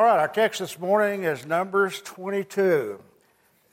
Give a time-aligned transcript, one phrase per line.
[0.00, 2.98] All right, our text this morning is Numbers 22.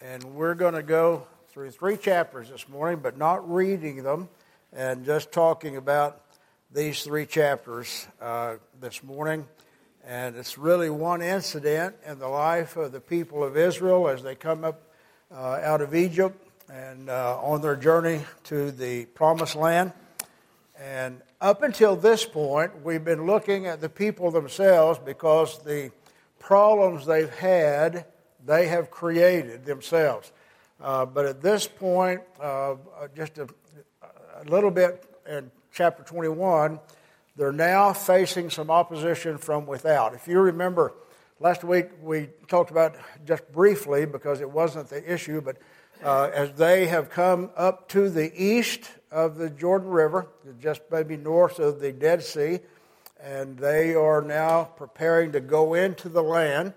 [0.02, 4.28] And we're going to go through three chapters this morning, but not reading them
[4.74, 6.22] and just talking about
[6.70, 9.48] these three chapters uh, this morning.
[10.06, 14.36] And it's really one incident in the life of the people of Israel as they
[14.36, 14.82] come up
[15.34, 19.94] uh, out of Egypt and uh, on their journey to the promised land.
[20.78, 25.90] And up until this point, we've been looking at the people themselves because the
[26.48, 28.06] problems they've had,
[28.46, 30.32] they have created themselves.
[30.80, 32.76] Uh, but at this point, uh,
[33.14, 33.50] just a,
[34.02, 36.80] a, little bit in chapter 21,
[37.36, 40.14] they're now facing some opposition from without.
[40.14, 40.94] If you remember,
[41.42, 45.58] last week we talked about just briefly because it wasn't the issue, but
[46.02, 50.28] uh, as they have come up to the east of the Jordan River,
[50.62, 52.60] just maybe north of the Dead Sea,
[53.22, 56.74] and they are now preparing to go into the land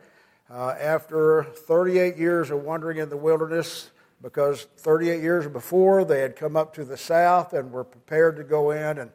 [0.51, 3.91] uh, after 38 years of wandering in the wilderness.
[4.23, 8.45] Because 38 years before, they had come up to the south and were prepared to
[8.45, 9.11] go in and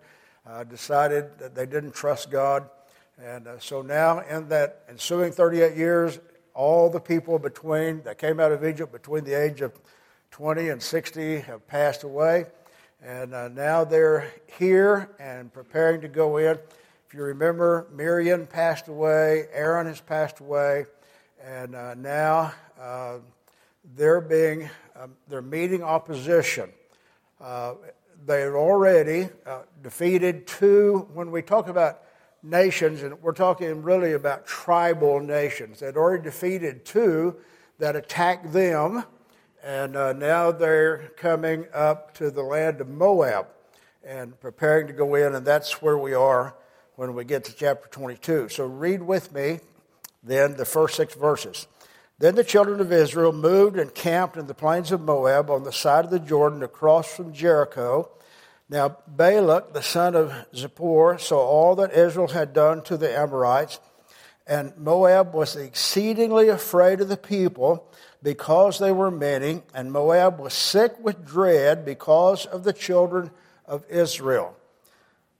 [0.47, 2.67] uh, decided that they didn't trust God.
[3.21, 6.19] And uh, so now, in that ensuing 38 years,
[6.55, 9.73] all the people between that came out of Egypt between the age of
[10.31, 12.45] 20 and 60 have passed away.
[13.03, 16.57] And uh, now they're here and preparing to go in
[17.15, 20.85] you remember, Miriam passed away, Aaron has passed away,
[21.41, 23.19] and uh, now uh,
[23.95, 26.71] they're being um, they're meeting opposition.
[27.39, 27.75] Uh,
[28.25, 31.07] they're already uh, defeated two.
[31.13, 32.01] When we talk about
[32.43, 37.37] nations, and we're talking really about tribal nations, they'd already defeated two
[37.79, 39.05] that attacked them,
[39.63, 43.47] and uh, now they're coming up to the land of Moab
[44.03, 46.55] and preparing to go in, and that's where we are
[46.95, 48.49] when we get to chapter 22.
[48.49, 49.59] So read with me
[50.25, 51.67] then the first six verses.
[52.17, 55.71] Then the children of Israel moved and camped in the plains of Moab on the
[55.71, 58.09] side of the Jordan across from Jericho.
[58.69, 63.79] Now Balak, the son of Zippor, saw all that Israel had done to the Amorites,
[64.47, 67.91] and Moab was exceedingly afraid of the people
[68.23, 73.29] because they were many, and Moab was sick with dread because of the children
[73.65, 74.55] of Israel.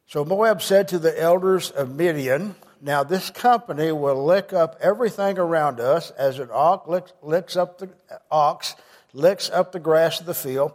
[0.08, 5.40] So Moab said to the elders of Midian, Now this company will lick up everything
[5.40, 7.90] around us as an ox licks, licks up the
[8.30, 8.76] ox
[9.14, 10.74] licks up the grass of the field.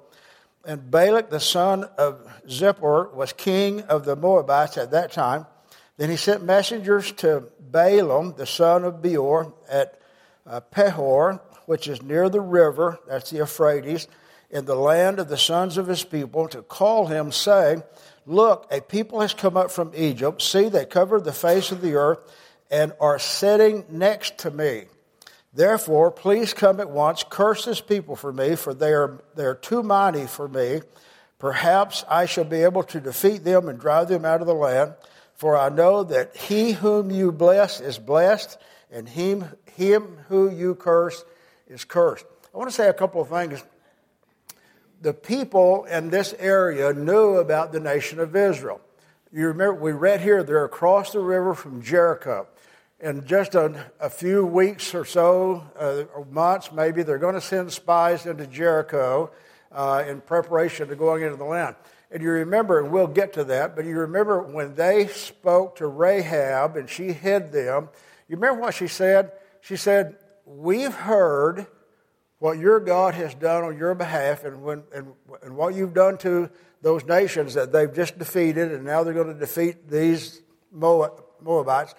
[0.65, 5.47] And Balak, the son of Zippor, was king of the Moabites at that time.
[5.97, 10.01] Then he sent messengers to Balaam, the son of Beor, at
[10.47, 14.09] uh, Pethor, which is near the river, that's the Euphrates,
[14.51, 17.83] in the land of the sons of his people, to call him, saying,
[18.27, 20.43] Look, a people has come up from Egypt.
[20.43, 22.19] See, they covered the face of the earth
[22.71, 24.85] and are sitting next to me.
[25.53, 29.55] Therefore, please come at once, curse this people for me, for they are, they are
[29.55, 30.83] too mighty for me.
[31.39, 34.95] Perhaps I shall be able to defeat them and drive them out of the land.
[35.35, 38.59] For I know that he whom you bless is blessed,
[38.93, 41.25] and him, him who you curse
[41.67, 42.27] is cursed.
[42.55, 43.65] I want to say a couple of things
[45.01, 48.81] the people in this area knew about the nation of Israel.
[49.33, 52.47] You remember, we read here, they're across the river from Jericho.
[53.01, 57.41] In just a, a few weeks or so, uh, or months maybe, they're going to
[57.41, 59.31] send spies into Jericho
[59.73, 61.77] uh, in preparation to going into the land.
[62.11, 65.87] And you remember, and we'll get to that, but you remember when they spoke to
[65.87, 67.89] Rahab and she hid them,
[68.29, 69.33] you remember what she said?
[69.61, 71.67] She said, We've heard
[72.41, 75.13] what your God has done on your behalf and, when, and,
[75.43, 76.51] and what you've done to
[76.83, 80.41] those nations that they've just defeated, and now they're going to defeat these
[80.73, 81.95] Moabites.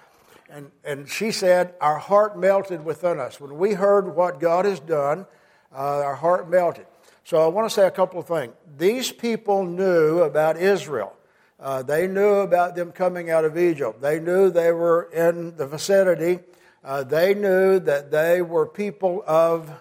[0.50, 3.40] And, and she said, Our heart melted within us.
[3.40, 5.28] When we heard what God has done,
[5.74, 6.88] uh, our heart melted.
[7.24, 8.53] So I want to say a couple of things.
[8.78, 11.13] These people knew about Israel.
[11.59, 14.01] Uh, they knew about them coming out of Egypt.
[14.01, 16.40] They knew they were in the vicinity.
[16.84, 19.71] Uh, they knew that they were people of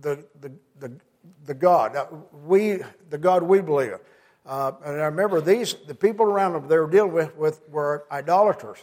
[0.00, 0.92] the, the, the,
[1.46, 1.96] the God.
[2.44, 3.98] We, the God we believe in.
[4.46, 8.06] Uh, and I remember these, the people around them they were dealing with, with were
[8.10, 8.78] idolaters.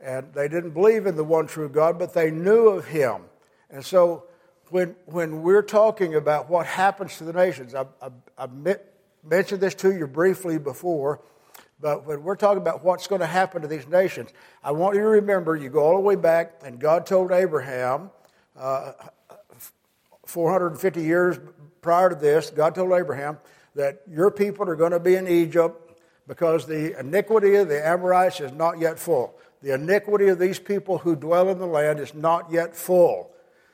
[0.00, 3.22] And they didn't believe in the one true God, but they knew of Him.
[3.70, 4.24] And so
[4.70, 8.48] when, when we're talking about what happens to the nations, I, I, I
[9.24, 11.20] mentioned this to you briefly before,
[11.80, 14.30] but when we're talking about what's going to happen to these nations,
[14.62, 18.10] I want you to remember you go all the way back, and God told Abraham,
[18.56, 18.92] uh,
[20.32, 21.38] 450 years
[21.82, 23.38] prior to this, God told Abraham
[23.74, 28.40] that your people are going to be in Egypt because the iniquity of the Amorites
[28.40, 29.34] is not yet full.
[29.60, 33.30] The iniquity of these people who dwell in the land is not yet full.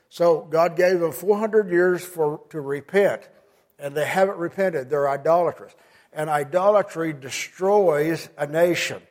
[0.09, 3.29] So God gave them 400 years for, to repent,
[3.77, 4.89] and they haven't repented.
[4.89, 5.73] They're idolatrous.
[6.11, 9.01] And idolatry destroys a nation.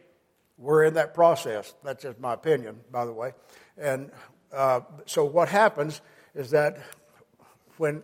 [0.59, 1.73] We're in that process.
[1.83, 3.33] That's just my opinion, by the way.
[3.79, 4.11] And
[4.53, 6.03] uh, so what happens
[6.35, 6.79] is that
[7.79, 8.03] when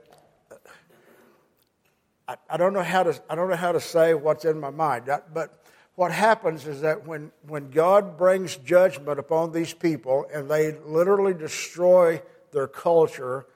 [2.27, 4.71] I, I, don't know how to I don't know how to say what's in my
[4.71, 5.65] mind, but
[5.97, 11.35] what happens is that when, when God brings judgment upon these people and they literally
[11.35, 12.21] destroy
[12.53, 13.47] their culture,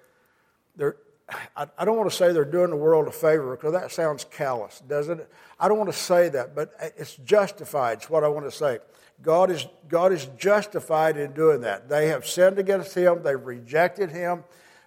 [0.77, 0.97] they're,
[1.57, 4.25] I, I don't want to say they're doing the world a favor because that sounds
[4.25, 5.31] callous, doesn't it?
[5.59, 8.79] I don't want to say that, but it's justified, it's what I want to say.
[9.21, 11.89] God is, God is justified in doing that.
[11.89, 14.45] They have sinned against Him, they've rejected Him,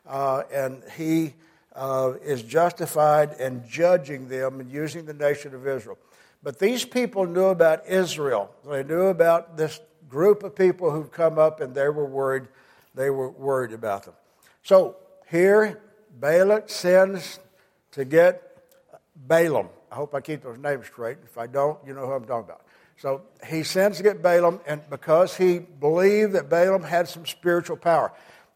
[0.07, 1.33] uh, and He
[1.75, 5.97] uh, is justified in judging them and using the nation of Israel.
[6.43, 8.51] But these people knew about Israel.
[8.67, 12.47] They knew about this group of people who've come up and they were worried.
[12.95, 14.15] They were worried about them.
[14.63, 14.95] So
[15.29, 15.81] here,
[16.19, 17.39] Balak sends
[17.91, 18.57] to get
[19.15, 19.69] Balaam.
[19.91, 21.17] I hope I keep those names straight.
[21.23, 22.61] If I don't, you know who I'm talking about.
[22.97, 27.77] So he sends to get Balaam, and because he believed that Balaam had some spiritual
[27.77, 28.11] power.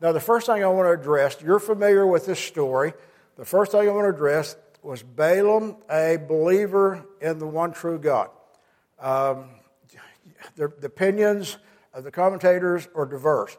[0.06, 2.94] Now, the first thing I want to address, you're familiar with this story.
[3.38, 7.98] The first thing I want to address was Balaam a believer in the one true
[7.98, 8.30] God?
[9.00, 9.46] Um,
[10.58, 11.58] the, the opinions
[11.92, 13.58] of the commentators are diverse.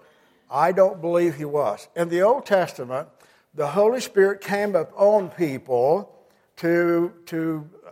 [0.49, 1.89] I don't believe he was.
[1.97, 3.09] In the Old Testament,
[3.53, 6.17] the Holy Spirit came upon people
[6.59, 7.91] to, to uh,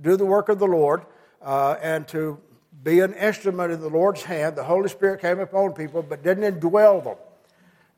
[0.00, 1.06] do the work of the Lord
[1.40, 2.40] uh, and to
[2.82, 4.56] be an instrument in the Lord's hand.
[4.56, 7.14] The Holy Spirit came upon people but didn't indwell them.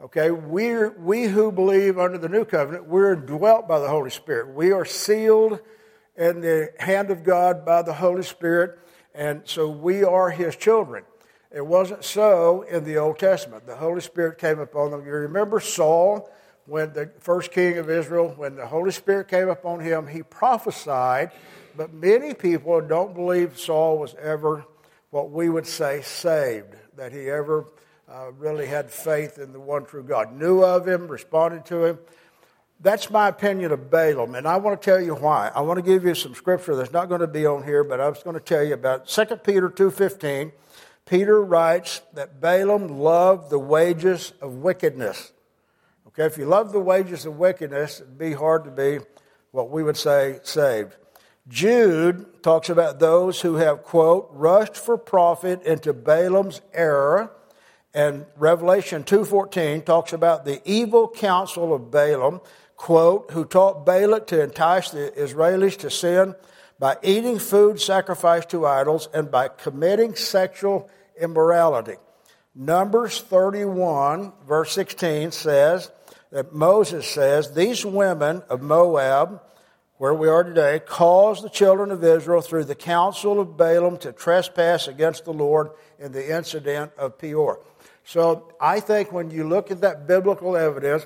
[0.00, 4.54] Okay, we we who believe under the new covenant, we're dwelt by the Holy Spirit.
[4.54, 5.58] We are sealed
[6.16, 8.78] in the hand of God by the Holy Spirit,
[9.12, 11.02] and so we are His children.
[11.50, 13.66] It wasn't so in the Old Testament.
[13.66, 15.04] The Holy Spirit came upon them.
[15.04, 16.30] You remember Saul,
[16.66, 21.32] when the first king of Israel, when the Holy Spirit came upon him, he prophesied,
[21.76, 24.64] but many people don't believe Saul was ever
[25.10, 27.66] what we would say saved, that he ever
[28.10, 31.98] uh, really had faith in the one true God, knew of him, responded to him.
[32.80, 35.50] That's my opinion of Balaam, and I want to tell you why.
[35.54, 38.00] I want to give you some scripture that's not going to be on here, but
[38.00, 40.52] I was going to tell you about 2 Peter 2.15.
[41.04, 45.32] Peter writes that Balaam loved the wages of wickedness.
[46.06, 49.04] Okay, if you love the wages of wickedness, it'd be hard to be
[49.50, 50.96] what we would say saved.
[51.48, 57.32] Jude talks about those who have, quote, rushed for profit into Balaam's error
[57.98, 62.40] and Revelation 2:14 talks about the evil counsel of Balaam,
[62.76, 66.36] quote, who taught Balak to entice the Israelis to sin
[66.78, 70.88] by eating food sacrificed to idols and by committing sexual
[71.20, 71.96] immorality.
[72.54, 75.90] Numbers 31 verse 16 says
[76.30, 79.42] that Moses says, These women of Moab,
[79.96, 84.12] where we are today, caused the children of Israel through the counsel of Balaam to
[84.12, 87.58] trespass against the Lord in the incident of Peor.
[88.08, 91.04] So I think when you look at that biblical evidence,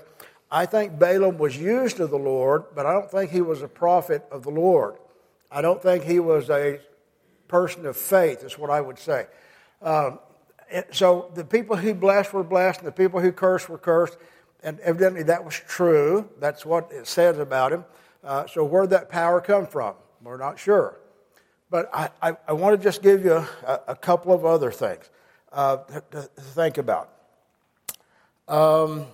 [0.53, 3.67] I think Balaam was used of the Lord, but I don't think he was a
[3.67, 4.95] prophet of the Lord.
[5.51, 6.79] I don't think he was a
[7.49, 9.27] person of faith, is what I would say.
[9.83, 10.21] Um,
[10.93, 14.17] so the people who blessed were blessed, and the people who cursed were cursed,
[14.63, 16.31] and evidently that was true.
[16.39, 17.85] That's what it says about him.
[18.23, 19.97] Uh, so where'd that power come from?
[20.23, 21.01] We're not sure.
[21.69, 25.11] But I, I, I want to just give you a, a couple of other things
[25.53, 25.77] uh,
[26.11, 27.11] to, think about.
[28.49, 29.07] Um,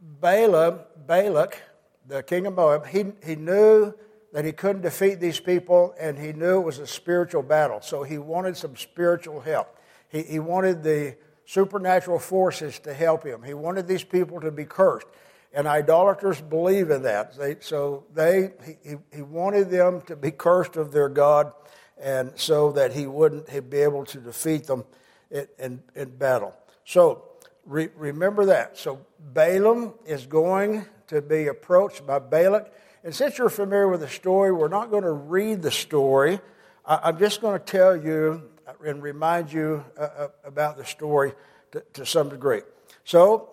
[0.00, 1.60] Balaam, Balak,
[2.06, 3.94] the king of Moab, he, he knew
[4.32, 7.80] that he couldn't defeat these people, and he knew it was a spiritual battle.
[7.80, 9.76] So he wanted some spiritual help.
[10.10, 11.16] He, he wanted the
[11.46, 13.42] supernatural forces to help him.
[13.42, 15.06] He wanted these people to be cursed.
[15.52, 17.38] And idolaters believe in that.
[17.38, 18.52] They, so they,
[18.84, 21.52] he, he wanted them to be cursed of their God
[22.00, 24.84] and so that he wouldn't be able to defeat them
[25.30, 26.54] in, in, battle.
[26.84, 27.24] So
[27.66, 28.78] re, remember that.
[28.78, 32.72] So Balaam is going to be approached by Balak.
[33.04, 36.40] And since you're familiar with the story, we're not going to read the story.
[36.84, 38.42] I, am just going to tell you
[38.84, 41.32] and remind you uh, uh, about the story
[41.72, 42.62] to, to, some degree.
[43.04, 43.50] So,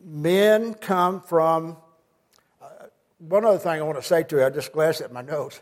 [0.00, 1.76] men come from.
[2.60, 2.86] Uh,
[3.18, 5.60] one other thing I want to say to you, I just glanced at my notes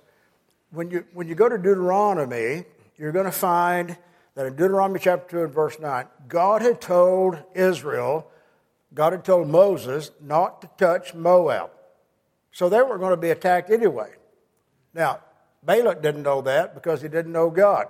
[0.73, 2.64] when you, when you go to Deuteronomy,
[2.97, 3.97] you're going to find
[4.35, 8.26] that in Deuteronomy chapter 2 and verse 9, God had told Israel,
[8.95, 11.71] God had told Moses not to touch Moab.
[12.50, 14.11] So they were going to be attacked anyway.
[14.95, 15.21] Now,
[15.62, 17.88] Balak didn't know that because he didn't know God.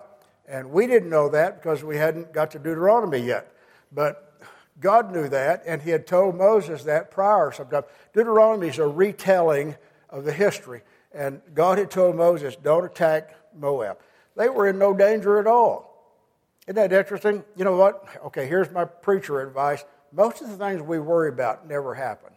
[0.49, 3.53] And we didn't know that because we hadn't got to Deuteronomy yet.
[3.93, 4.33] But
[4.81, 7.85] God knew that, and He had told Moses that prior sometime.
[8.13, 9.77] Deuteronomy is a retelling
[10.11, 10.83] of the history.
[11.15, 13.99] And God had told Moses, don't attack Moab.
[14.37, 15.93] They were in no danger at all.
[16.67, 17.45] Isn't that interesting?
[17.57, 18.05] You know what?
[18.27, 19.85] Okay, here's my preacher advice.
[20.13, 22.31] Most of the things we worry about never happen.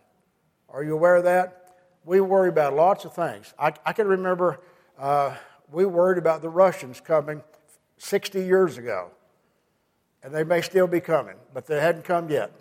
[0.70, 1.77] Are you aware of that?
[2.03, 3.53] We worry about lots of things.
[3.58, 4.60] I, I can remember
[4.98, 5.36] uh,
[5.72, 7.44] we worried about the Russians coming
[7.98, 9.10] 60 years ago,
[10.24, 12.51] and they may still be coming, but they hadn't come yet.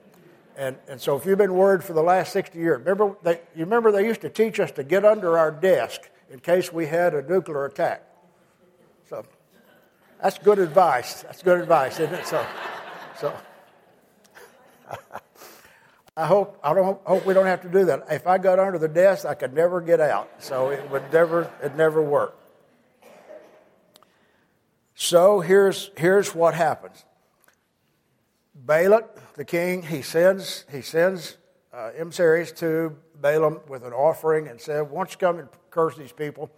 [0.57, 3.65] And, and so if you've been worried for the last 60 years, remember they, you
[3.65, 7.15] remember they used to teach us to get under our desk in case we had
[7.15, 8.03] a nuclear attack.
[9.09, 9.25] So
[10.23, 11.23] that's good advice.
[11.23, 12.27] That's good advice, isn't it?
[12.27, 12.47] So,
[13.21, 13.35] so
[16.17, 18.07] I hope I don't hope we don't have to do that.
[18.11, 20.31] If I got under the desk, I could never get out.
[20.39, 22.39] So it would never it never work.
[24.95, 27.05] So here's here's what happens.
[28.55, 31.37] Balak, the king, he sends he sends
[31.73, 35.97] uh, emissaries to Balaam with an offering and said, "Why don't you come and curse
[35.97, 36.51] these people?"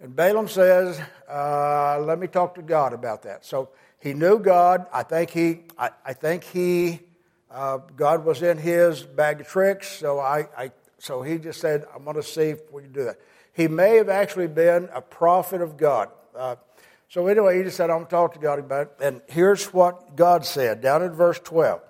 [0.00, 4.86] And Balaam says, uh, "Let me talk to God about that." So he knew God.
[4.92, 7.00] I think he, I, I think he,
[7.50, 9.88] uh, God was in his bag of tricks.
[9.88, 13.04] So I, I, so he just said, "I'm going to see if we can do
[13.04, 13.18] that."
[13.54, 16.10] He may have actually been a prophet of God.
[16.36, 16.56] Uh,
[17.14, 19.72] so anyway, he just said, "I'm going to talk to God about it." And here's
[19.72, 21.80] what God said down in verse 12.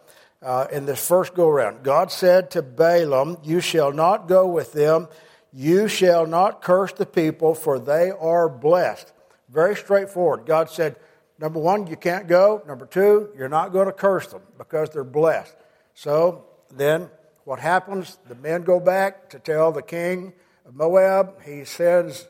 [0.42, 4.72] Uh, in this first go around, God said to Balaam, "You shall not go with
[4.72, 5.08] them."
[5.56, 9.12] You shall not curse the people, for they are blessed.
[9.48, 10.46] Very straightforward.
[10.46, 10.96] God said,
[11.38, 12.60] number one, you can't go.
[12.66, 15.54] Number two, you're not going to curse them because they're blessed.
[15.94, 17.08] So then
[17.44, 18.18] what happens?
[18.26, 20.32] The men go back to tell the king
[20.66, 21.40] of Moab.
[21.42, 22.26] He sends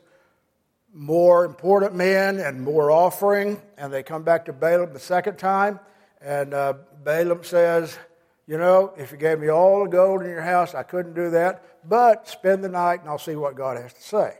[0.95, 5.79] more important men and more offering, and they come back to Balaam the second time.
[6.21, 6.73] And uh,
[7.03, 7.99] Balaam says,
[8.47, 11.31] you know, if you gave me all the gold in your house, I couldn't do
[11.31, 14.37] that, but spend the night and I'll see what God has to say.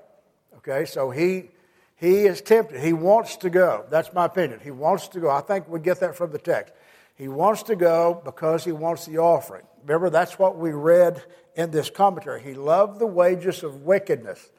[0.57, 1.50] Okay, so he
[1.97, 2.81] he is tempted.
[2.81, 3.85] He wants to go.
[3.89, 4.59] That's my opinion.
[4.63, 5.29] He wants to go.
[5.29, 6.74] I think we get that from the text.
[7.15, 9.65] He wants to go because he wants the offering.
[9.83, 11.24] Remember, that's what we read
[11.55, 12.41] in this commentary.
[12.41, 14.50] He loved the wages of wickedness.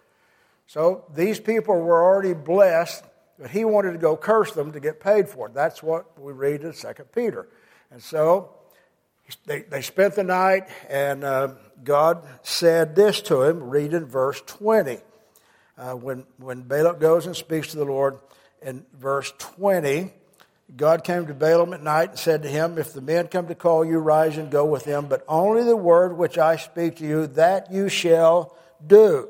[0.66, 3.04] So these people were already blessed,
[3.38, 5.54] but he wanted to go curse them to get paid for it.
[5.54, 7.48] That's what we read in 2 Peter.
[7.90, 8.50] And so
[9.46, 11.54] they, they spent the night, and uh,
[11.84, 13.62] God said this to him.
[13.62, 14.98] Read in verse 20.
[15.78, 18.18] Uh, when, when Balak goes and speaks to the Lord,
[18.62, 20.10] in verse 20,
[20.74, 23.54] God came to Balaam at night and said to him, If the men come to
[23.54, 27.06] call you, rise and go with them, but only the word which I speak to
[27.06, 29.28] you, that you shall do.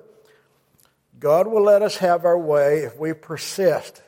[1.26, 4.00] God will let us have our way if we persist.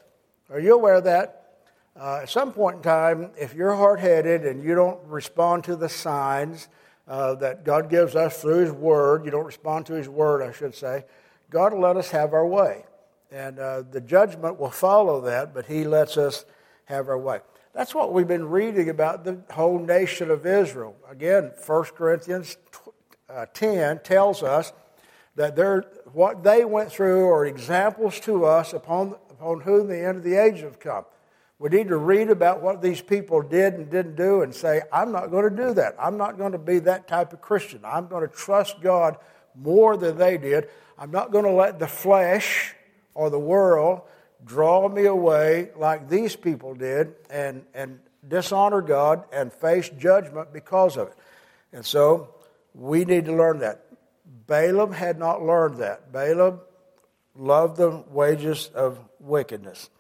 [0.51, 1.57] Are you aware of that?
[1.99, 5.75] Uh, at some point in time, if you're hard headed and you don't respond to
[5.75, 6.69] the signs
[7.09, 10.53] uh, that God gives us through His Word, you don't respond to His Word, I
[10.53, 11.07] should say,
[11.51, 12.85] God will let us have our way.
[13.33, 16.45] And uh, the judgment will follow that, but He lets us
[16.85, 17.41] have our way.
[17.75, 20.95] That's what we've been reading about the whole nation of Israel.
[21.11, 22.57] Again, 1 Corinthians
[23.29, 24.73] uh, 10 tells us
[25.39, 25.55] that
[26.15, 30.37] what they went through are examples to us upon, upon whom the end of the
[30.37, 31.05] age have come.
[31.59, 35.11] We need to read about what these people did and didn't do and say, I'm
[35.11, 35.97] not going to do that.
[35.99, 37.81] I'm not going to be that type of Christian.
[37.85, 39.17] I'm going to trust God
[39.57, 40.69] more than they did.
[40.97, 42.75] I'm not going to let the flesh
[43.15, 44.03] or the world
[44.45, 50.97] draw me away like these people did and, and dishonor God and face judgment because
[50.97, 51.15] of it.
[51.73, 52.35] And so
[52.73, 53.85] we need to learn that.
[54.49, 56.11] Balaam had not learned that.
[56.11, 56.61] Balaam
[57.37, 59.91] loved the wages of wickedness.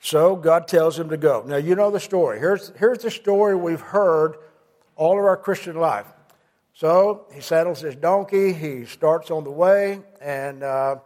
[0.00, 1.42] So God tells him to go.
[1.46, 2.38] Now, you know the story.
[2.38, 4.36] Here's, here's the story we've heard
[4.96, 6.06] all of our Christian life.
[6.74, 10.96] So he saddles his donkey, he starts on the way, and uh,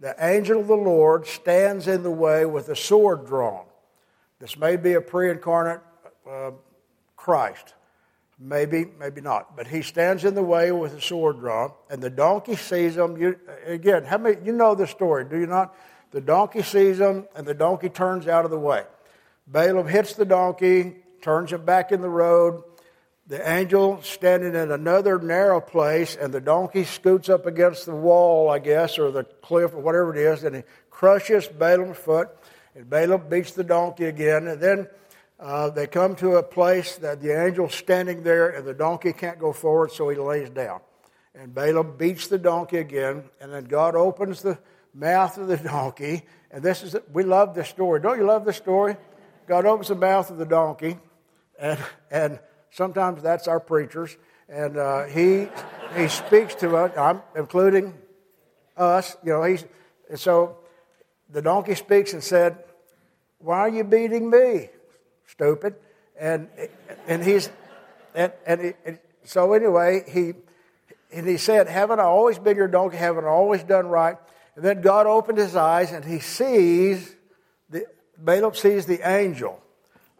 [0.00, 3.64] the angel of the Lord stands in the way with a sword drawn.
[4.40, 5.80] This may be a pre incarnate
[6.30, 6.50] uh,
[7.16, 7.72] Christ.
[8.38, 9.56] Maybe, maybe not.
[9.56, 13.16] But he stands in the way with a sword drawn, and the donkey sees him.
[13.16, 15.74] You, again, how many, you know the story, do you not?
[16.10, 18.84] The donkey sees him, and the donkey turns out of the way.
[19.46, 22.62] Balaam hits the donkey, turns him back in the road.
[23.28, 28.50] The angel standing in another narrow place, and the donkey scoots up against the wall,
[28.50, 32.28] I guess, or the cliff, or whatever it is, and he crushes Balaam's foot.
[32.74, 34.46] And Balaam beats the donkey again.
[34.46, 34.88] And then
[35.38, 39.38] uh, they come to a place that the angel's standing there, and the donkey can't
[39.38, 40.80] go forward, so he lays down.
[41.34, 44.58] And Balaam beats the donkey again, and then God opens the
[44.94, 46.22] mouth of the donkey.
[46.50, 48.00] And this is, we love this story.
[48.00, 48.96] Don't you love this story?
[49.46, 50.98] God opens the mouth of the donkey,
[51.58, 51.78] and,
[52.10, 52.38] and
[52.70, 54.16] sometimes that's our preachers,
[54.48, 55.48] and uh, he,
[55.94, 57.94] he speaks to us, I'm including
[58.76, 59.64] us, you know, he's,
[60.08, 60.58] and so
[61.30, 62.58] the donkey speaks and said,
[63.38, 64.70] Why are you beating me,
[65.26, 65.74] stupid?
[66.18, 66.48] And,
[67.06, 67.50] and he's,
[68.14, 70.34] and, and, he, and so anyway, he,
[71.12, 72.96] and he said, Haven't I always been your donkey?
[72.96, 74.16] Haven't I always done right?
[74.54, 77.14] And then God opened his eyes and he sees,
[77.68, 77.84] the,
[78.18, 79.62] Balaam sees the angel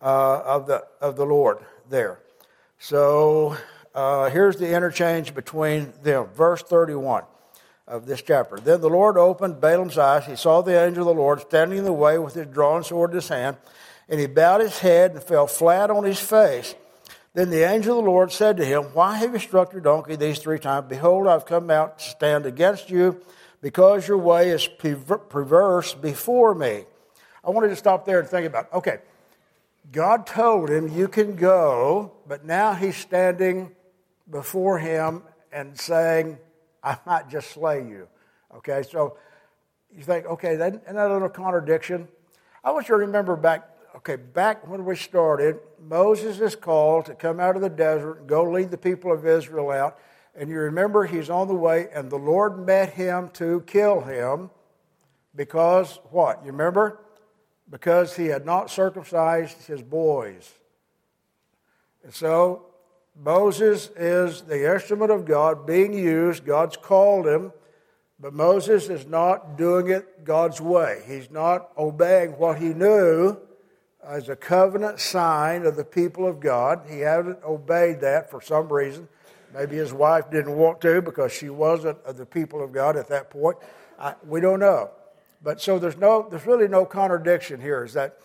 [0.02, 1.58] uh, of, the, of the Lord
[1.88, 2.20] there.
[2.78, 3.56] So
[3.94, 6.26] uh, here's the interchange between them.
[6.34, 7.24] Verse 31
[7.86, 8.58] of this chapter.
[8.58, 10.26] Then the Lord opened Balaam's eyes.
[10.26, 13.10] He saw the angel of the Lord standing in the way with his drawn sword
[13.10, 13.56] in his hand,
[14.08, 16.74] and he bowed his head and fell flat on his face.
[17.34, 20.16] Then the angel of the Lord said to him, Why have you struck your donkey
[20.16, 20.86] these three times?
[20.88, 23.20] Behold, I've come out to stand against you
[23.60, 26.84] because your way is perverse before me.
[27.44, 28.98] I wanted to stop there and think about okay,
[29.92, 33.70] God told him, You can go, but now he's standing
[34.30, 35.22] before him
[35.52, 36.38] and saying,
[36.82, 38.08] I might just slay you.
[38.56, 39.16] Okay, so
[39.94, 42.08] you think, okay, isn't that a little contradiction?
[42.64, 47.14] I want you to remember back, okay, back when we started, Moses is called to
[47.14, 49.98] come out of the desert and go lead the people of Israel out.
[50.34, 54.50] And you remember he's on the way, and the Lord met him to kill him
[55.34, 56.44] because what?
[56.44, 57.00] You remember?
[57.70, 60.52] Because he had not circumcised his boys.
[62.04, 62.66] And so
[63.18, 66.44] Moses is the instrument of God being used.
[66.44, 67.50] God's called him,
[68.20, 71.02] but Moses is not doing it God's way.
[71.06, 73.38] He's not obeying what he knew
[74.06, 76.82] as a covenant sign of the people of God.
[76.88, 79.08] He hadn't obeyed that for some reason.
[79.54, 83.08] Maybe his wife didn't want to because she wasn't of the people of God at
[83.08, 83.56] that point.
[83.98, 84.90] I, we don't know.
[85.42, 87.84] But so there's no, there's really no contradiction here.
[87.84, 88.18] Is that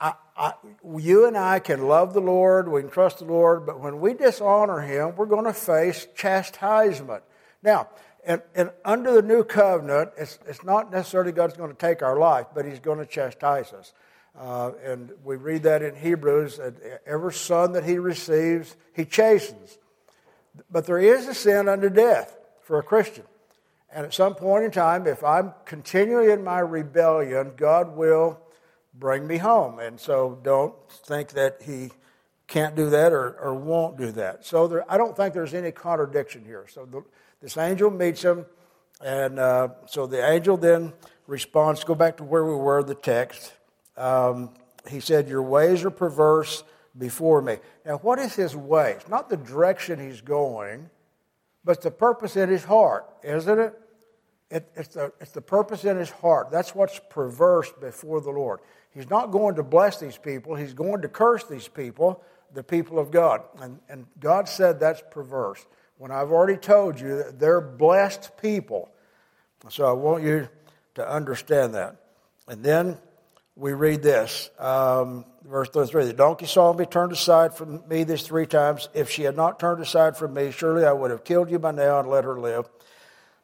[0.00, 0.54] I, I,
[0.96, 4.14] you and I can love the Lord, we can trust the Lord, but when we
[4.14, 7.22] dishonor Him, we're going to face chastisement.
[7.62, 7.88] Now,
[8.24, 12.18] and, and under the new covenant, it's, it's not necessarily God's going to take our
[12.18, 13.92] life, but He's going to chastise us.
[14.38, 19.78] Uh, and we read that in Hebrews that every son that He receives, He chastens.
[20.70, 23.24] But there is a sin unto death for a Christian.
[23.94, 28.40] And at some point in time, if I'm continually in my rebellion, God will
[28.94, 29.78] bring me home.
[29.78, 31.90] And so don't think that he
[32.46, 34.44] can't do that or, or won't do that.
[34.44, 36.66] So there, I don't think there's any contradiction here.
[36.68, 37.02] So the,
[37.40, 38.46] this angel meets him,
[39.04, 40.92] and uh, so the angel then
[41.26, 41.82] responds.
[41.84, 43.52] Go back to where we were, the text.
[43.96, 44.50] Um,
[44.88, 46.64] he said, Your ways are perverse
[46.96, 47.56] before me.
[47.84, 48.92] Now, what is his way?
[48.92, 50.90] It's not the direction he's going,
[51.64, 53.80] but the purpose in his heart, isn't it?
[54.50, 56.50] it it's, the, it's the purpose in his heart.
[56.50, 58.60] That's what's perverse before the Lord.
[58.92, 62.98] He's not going to bless these people, he's going to curse these people, the people
[62.98, 63.42] of God.
[63.60, 65.64] And, and God said that's perverse.
[65.96, 68.90] When I've already told you that they're blessed people.
[69.68, 70.48] So I want you
[70.96, 71.96] to understand that.
[72.48, 72.98] And then
[73.62, 78.22] we read this, um, verse 33 The donkey saw me, turned aside from me these
[78.22, 78.88] three times.
[78.92, 81.70] If she had not turned aside from me, surely I would have killed you by
[81.70, 82.68] now and let her live.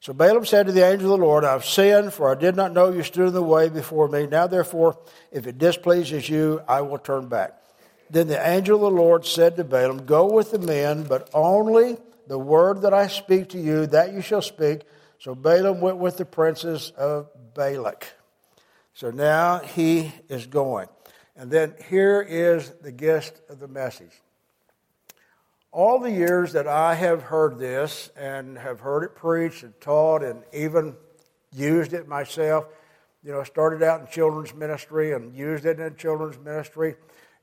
[0.00, 2.56] So Balaam said to the angel of the Lord, I have sinned, for I did
[2.56, 4.26] not know you stood in the way before me.
[4.26, 4.98] Now, therefore,
[5.30, 7.62] if it displeases you, I will turn back.
[8.10, 11.96] Then the angel of the Lord said to Balaam, Go with the men, but only
[12.26, 14.80] the word that I speak to you, that you shall speak.
[15.20, 18.17] So Balaam went with the princes of Balak.
[18.98, 20.88] So now he is going.
[21.36, 24.10] And then here is the gist of the message
[25.70, 30.24] all the years that I have heard this and have heard it preached and taught
[30.24, 30.96] and even
[31.54, 32.66] used it myself,
[33.22, 36.96] you know, started out in children's ministry and used it in children's ministry.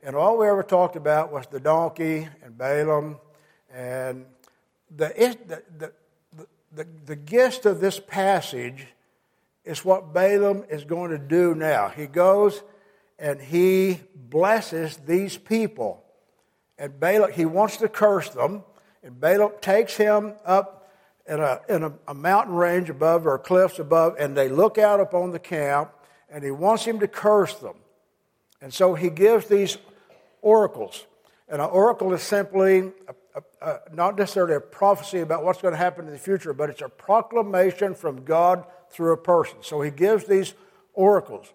[0.03, 3.19] And all we ever talked about was the donkey and Balaam.
[3.73, 4.25] And
[4.93, 5.07] the,
[5.47, 5.93] the, the,
[6.73, 8.87] the, the gist of this passage
[9.65, 11.89] is what Balaam is going to do now.
[11.89, 12.63] He goes
[13.19, 16.05] and he blesses these people
[16.77, 18.63] and Balak, he wants to curse them.
[19.03, 20.89] And Balak takes him up
[21.27, 24.99] in a, in a, a mountain range above or cliffs above, and they look out
[24.99, 25.91] upon the camp,
[26.29, 27.75] and he wants him to curse them.
[28.61, 29.77] And so he gives these
[30.41, 31.05] oracles.
[31.47, 32.91] And an oracle is simply
[33.35, 36.69] a, a, not necessarily a prophecy about what's going to happen in the future, but
[36.69, 39.57] it's a proclamation from God through a person.
[39.61, 40.53] So he gives these
[40.93, 41.51] oracles.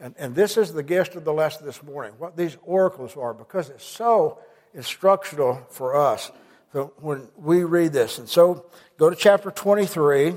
[0.00, 3.34] And, and this is the gist of the lesson this morning, what these oracles are,
[3.34, 4.38] because it's so
[4.74, 6.30] instructional for us
[6.72, 8.18] so when we read this.
[8.18, 8.66] And so
[8.98, 10.34] go to chapter 23,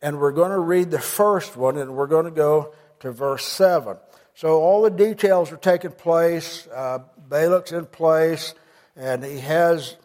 [0.00, 3.44] and we're going to read the first one, and we're going to go to verse
[3.44, 3.96] 7.
[4.34, 6.66] So all the details are taking place.
[6.72, 8.54] Uh, Balak's in place,
[8.96, 9.96] and he has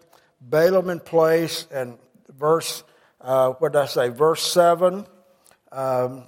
[0.42, 1.68] Balaam in place.
[1.72, 1.98] And
[2.36, 2.84] verse,
[3.22, 4.10] uh, what did I say?
[4.10, 5.06] Verse 7.
[5.72, 6.24] Um,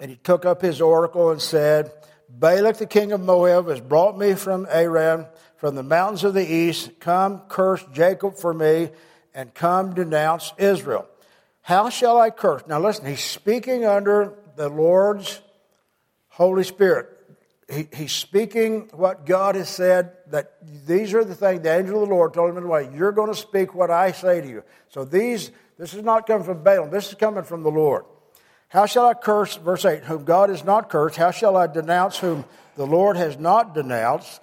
[0.00, 1.92] and he took up his oracle and said,
[2.28, 6.46] Balak the king of Moab has brought me from Aram, from the mountains of the
[6.46, 7.00] east.
[7.00, 8.90] Come, curse Jacob for me,
[9.34, 11.08] and come denounce Israel.
[11.62, 12.62] How shall I curse?
[12.66, 15.40] Now listen, he's speaking under the Lord's
[16.28, 17.08] Holy Spirit.
[17.70, 20.54] He, he's speaking what God has said, that
[20.86, 22.88] these are the things the angel of the Lord told him in the way.
[22.94, 24.62] You're going to speak what I say to you.
[24.88, 28.04] So these, this is not coming from Balaam, this is coming from the Lord.
[28.68, 31.16] How shall I curse, verse 8, whom God has not cursed?
[31.16, 32.44] How shall I denounce whom
[32.76, 34.40] the Lord has not denounced?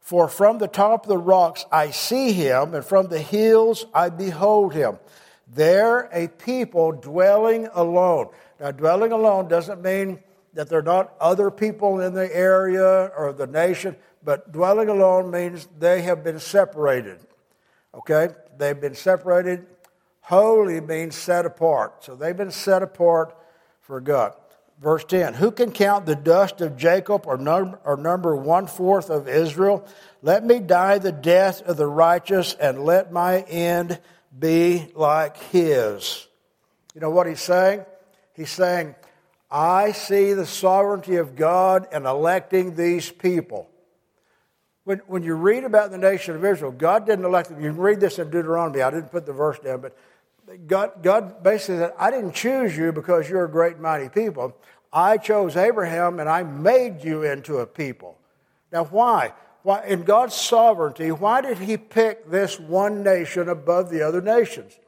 [0.00, 4.08] For from the top of the rocks I see him, and from the hills I
[4.08, 4.98] behold him.
[5.46, 8.30] There a people dwelling alone.
[8.58, 10.20] Now, dwelling alone doesn't mean
[10.54, 15.30] that there are not other people in the area or the nation, but dwelling alone
[15.30, 17.20] means they have been separated.
[17.94, 18.30] Okay?
[18.56, 19.66] They've been separated.
[20.22, 22.02] Holy means set apart.
[22.04, 23.36] So they've been set apart
[23.88, 24.34] for God.
[24.80, 29.10] Verse 10 Who can count the dust of Jacob or number, or number one fourth
[29.10, 29.84] of Israel?
[30.22, 33.98] Let me die the death of the righteous and let my end
[34.38, 36.26] be like his.
[36.94, 37.84] You know what he's saying?
[38.34, 38.94] He's saying,
[39.50, 43.68] I see the sovereignty of God in electing these people.
[44.84, 47.60] When, when you read about the nation of Israel, God didn't elect them.
[47.60, 48.82] You can read this in Deuteronomy.
[48.82, 49.96] I didn't put the verse down, but
[50.66, 54.56] God, God basically said, I didn't choose you because you're a great, mighty people.
[54.92, 58.18] I chose Abraham and I made you into a people.
[58.72, 59.32] Now, why?
[59.62, 59.84] Why?
[59.86, 64.78] In God's sovereignty, why did He pick this one nation above the other nations?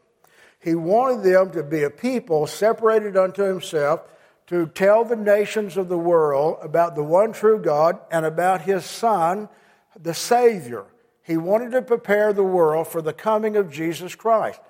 [0.59, 4.03] He wanted them to be a people separated unto Himself
[4.47, 8.85] to tell the nations of the world about the one true God and about His
[8.85, 9.49] Son,
[10.01, 10.85] the Savior.
[11.23, 14.61] He wanted to prepare the world for the coming of Jesus Christ.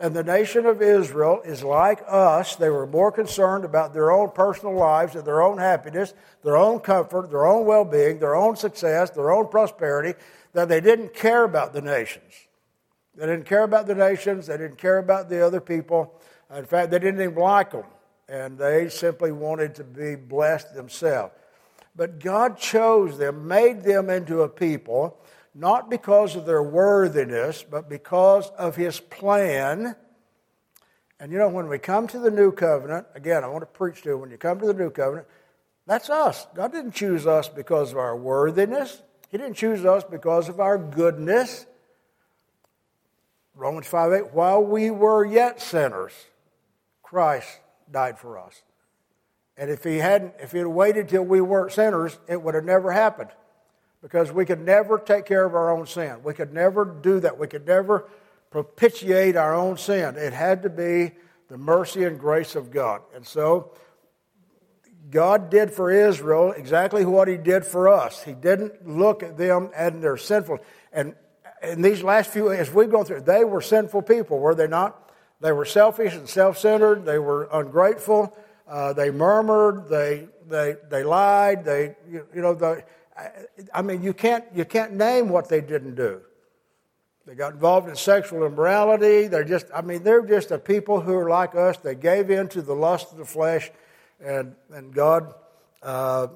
[0.00, 2.56] And the nation of Israel is like us.
[2.56, 6.80] They were more concerned about their own personal lives and their own happiness, their own
[6.80, 10.18] comfort, their own well being, their own success, their own prosperity,
[10.54, 12.32] that they didn't care about the nations.
[13.14, 14.46] They didn't care about the nations.
[14.46, 16.18] They didn't care about the other people.
[16.56, 17.84] In fact, they didn't even like them.
[18.26, 21.34] And they simply wanted to be blessed themselves.
[21.94, 25.18] But God chose them, made them into a people
[25.60, 29.94] not because of their worthiness, but because of his plan.
[31.20, 34.00] And you know, when we come to the new covenant, again, I want to preach
[34.02, 35.26] to you, when you come to the new covenant,
[35.86, 36.46] that's us.
[36.54, 40.78] God didn't choose us because of our worthiness, He didn't choose us because of our
[40.78, 41.66] goodness.
[43.54, 46.12] Romans 5 8, while we were yet sinners,
[47.02, 48.62] Christ died for us.
[49.58, 52.64] And if he hadn't, if he had waited till we weren't sinners, it would have
[52.64, 53.28] never happened
[54.02, 56.22] because we could never take care of our own sin.
[56.22, 57.38] We could never do that.
[57.38, 58.08] We could never
[58.50, 60.16] propitiate our own sin.
[60.16, 61.12] It had to be
[61.48, 63.02] the mercy and grace of God.
[63.14, 63.72] And so
[65.10, 68.22] God did for Israel exactly what He did for us.
[68.22, 70.58] He didn't look at them and their sinful.
[70.92, 71.14] And
[71.62, 75.10] in these last few, as we've gone through, they were sinful people, were they not?
[75.40, 77.04] They were selfish and self centered.
[77.04, 78.36] They were ungrateful.
[78.68, 79.88] Uh, they murmured.
[79.88, 81.64] They, they, they lied.
[81.64, 82.84] They, you, you know, the,
[83.74, 86.22] I mean, you can't, you can't name what they didn't do.
[87.26, 89.28] They got involved in sexual immorality.
[89.28, 91.76] They're just, I mean, they're just a people who are like us.
[91.76, 93.70] They gave in to the lust of the flesh,
[94.24, 95.34] and, and God,
[95.82, 96.28] uh,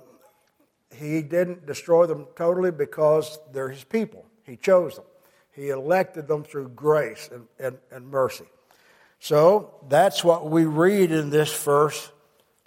[0.95, 4.27] He didn't destroy them totally because they're His people.
[4.45, 5.05] He chose them,
[5.53, 8.45] He elected them through grace and, and, and mercy.
[9.21, 12.13] So that's what we read in this first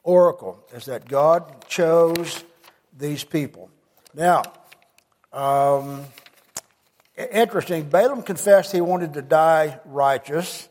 [0.04, 2.44] oracle, is that God chose
[2.98, 3.70] these people.
[4.18, 4.42] Now,
[5.32, 6.04] um,
[7.16, 10.68] interesting, Balaam confessed he wanted to die righteous.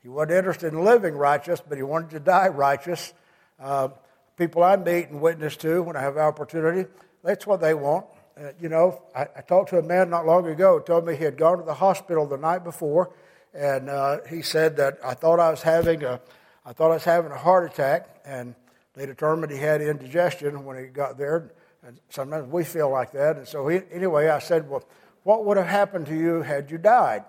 [0.00, 3.12] He wasn't interested in living righteous, but he wanted to die righteous.
[3.58, 3.88] Uh,
[4.36, 6.88] people I meet and witness to when I have opportunity,
[7.24, 8.06] that's what they want.
[8.40, 11.16] Uh, you know, I, I, talked to a man not long ago who told me
[11.16, 13.12] he had gone to the hospital the night before,
[13.52, 16.20] and uh, he said that I thought I was having a,
[16.64, 18.54] I thought I was having a heart attack, and
[18.94, 21.50] they determined he had indigestion when he got there.
[21.86, 23.36] And sometimes we feel like that.
[23.36, 24.84] And so, he, anyway, I said, Well,
[25.22, 27.24] what would have happened to you had you died?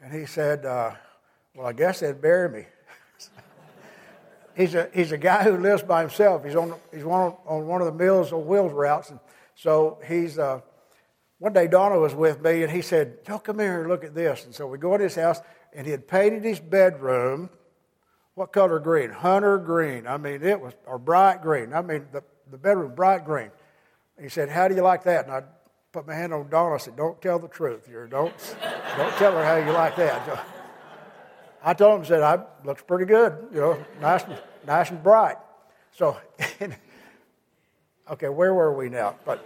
[0.00, 0.92] And he said, uh,
[1.56, 2.66] Well, I guess they'd bury me.
[4.56, 6.44] he's, a, he's a guy who lives by himself.
[6.44, 9.10] He's on, he's one, on one of the Meals on Wheels routes.
[9.10, 9.18] And
[9.56, 10.60] so, he's, uh,
[11.40, 14.44] one day Donna was with me and he said, Yo, come here look at this.
[14.44, 15.40] And so we go in his house
[15.72, 17.50] and he had painted his bedroom.
[18.34, 19.10] What color green?
[19.10, 20.06] Hunter green.
[20.06, 21.72] I mean, it was, or bright green.
[21.72, 23.50] I mean, the, the bedroom bright green
[24.20, 25.26] he said, How do you like that?
[25.26, 25.42] And I
[25.92, 26.74] put my hand on Donna.
[26.74, 27.88] I said, Don't tell the truth.
[27.90, 28.32] You don't,
[28.96, 30.26] don't tell her how you like that.
[30.26, 30.38] So
[31.62, 35.36] I told him, said, I looks pretty good, you know, nice and, nice and bright.
[35.92, 36.16] So,
[38.10, 39.16] okay, where were we now?
[39.24, 39.44] But,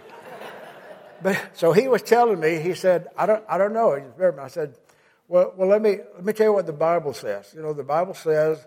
[1.21, 4.01] but so he was telling me, he said, I don't, I don't know.
[4.39, 4.75] I said,
[5.27, 7.51] well, well, let me let me tell you what the Bible says.
[7.55, 8.65] You know, the Bible says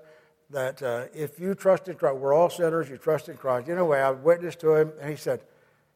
[0.50, 2.88] that uh, if you trust in Christ, we're all sinners.
[2.90, 3.68] You trust in Christ.
[3.68, 5.40] Anyway, I witnessed to him, and he said,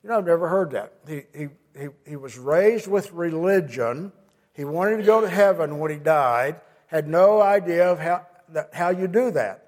[0.03, 4.13] "You know, I've never heard that." He he he, he was raised with religion.
[4.55, 6.61] He wanted to go to heaven when he died.
[6.87, 9.67] Had no idea of how that, how you do that.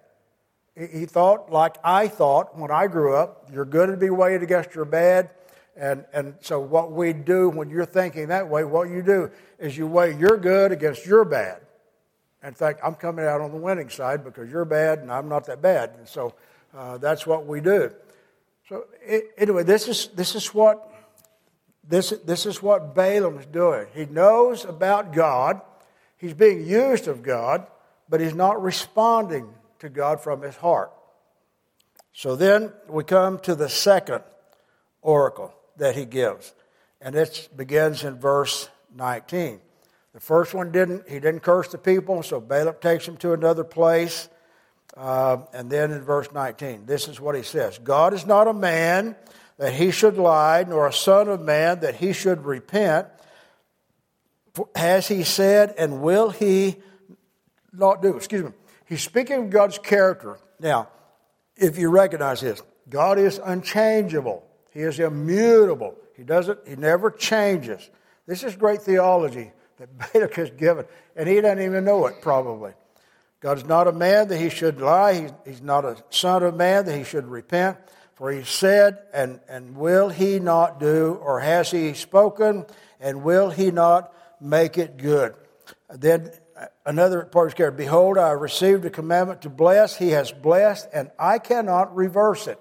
[0.77, 3.49] He, he thought like I thought when I grew up.
[3.53, 5.31] You're good to be weighed against your bad.
[5.77, 9.77] And, and so, what we do when you're thinking that way, what you do is
[9.77, 11.63] you weigh your good against your bad.
[12.45, 15.47] In fact, I'm coming out on the winning side because you're bad and I'm not
[15.47, 15.95] that bad.
[15.99, 16.35] And so,
[16.77, 17.93] uh, that's what we do.
[18.69, 18.87] So,
[19.37, 20.91] anyway, this is, this, is what,
[21.87, 23.87] this, this is what Balaam's doing.
[23.95, 25.61] He knows about God,
[26.17, 27.67] he's being used of God,
[28.09, 29.49] but he's not responding
[29.81, 30.93] to God from his heart.
[32.15, 34.23] So, then we come to the second
[35.03, 36.55] oracle that he gives.
[37.01, 39.61] And it begins in verse 19.
[40.15, 43.65] The first one didn't, he didn't curse the people, so Balaam takes him to another
[43.65, 44.29] place.
[44.97, 48.53] Uh, and then in verse 19, this is what he says God is not a
[48.53, 49.17] man
[49.59, 53.09] that he should lie, nor a son of man that he should repent.
[54.75, 56.77] Has he said, and will he
[57.73, 58.17] not do?
[58.17, 58.51] Excuse me.
[58.87, 60.39] He's speaking of God's character.
[60.61, 60.89] Now,
[61.57, 64.47] if you recognize this, God is unchangeable.
[64.71, 65.97] He is immutable.
[66.17, 67.89] He doesn't, he never changes.
[68.27, 70.85] This is great theology that Balak has given,
[71.17, 72.73] and he doesn't even know it probably.
[73.45, 75.31] God is not a man that he should lie.
[75.45, 77.77] He's, not a son of man that he should repent.
[78.15, 82.65] For he said, and, and will he not do, or has he spoken,
[83.01, 85.35] and will he not make it good?
[85.91, 87.77] Then uh, another part is carried.
[87.77, 89.99] Behold, I received a commandment to bless.
[89.99, 92.59] He has blessed, and I cannot reverse it.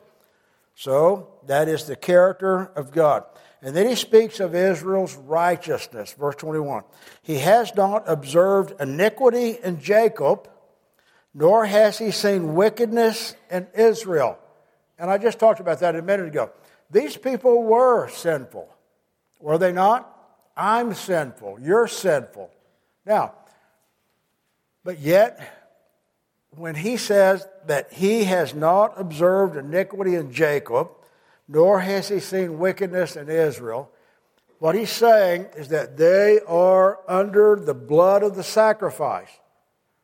[0.75, 3.23] So, that is the character of God.
[3.61, 6.83] And then he speaks of Israel's righteousness, verse 21.
[7.21, 10.49] He has not observed iniquity in Jacob,
[11.33, 14.37] nor has he seen wickedness in Israel.
[14.99, 16.51] And I just talked about that a minute ago.
[16.91, 18.69] These people were sinful,
[19.39, 20.09] were they not?
[20.55, 21.57] I'm sinful.
[21.59, 22.51] You're sinful.
[23.05, 23.33] Now,
[24.83, 25.63] but yet,
[26.51, 30.91] when he says that he has not observed iniquity in Jacob,
[31.47, 33.89] nor has he seen wickedness in Israel,
[34.59, 39.29] what he's saying is that they are under the blood of the sacrifice.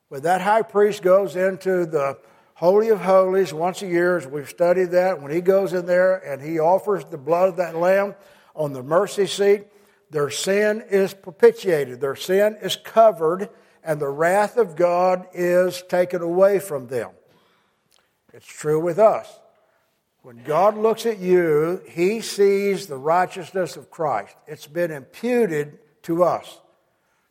[0.10, 2.18] When that high priest goes into the
[2.56, 6.18] Holy of Holies once a year, as we've studied that, when he goes in there
[6.18, 8.16] and he offers the blood of that lamb
[8.56, 9.68] on the mercy seat,
[10.10, 13.50] their sin is propitiated, their sin is covered,
[13.84, 17.12] and the wrath of God is taken away from them.
[18.34, 19.40] It's true with us.
[20.24, 24.36] When God looks at you, he sees the righteousness of Christ.
[24.48, 26.60] It's been imputed to us.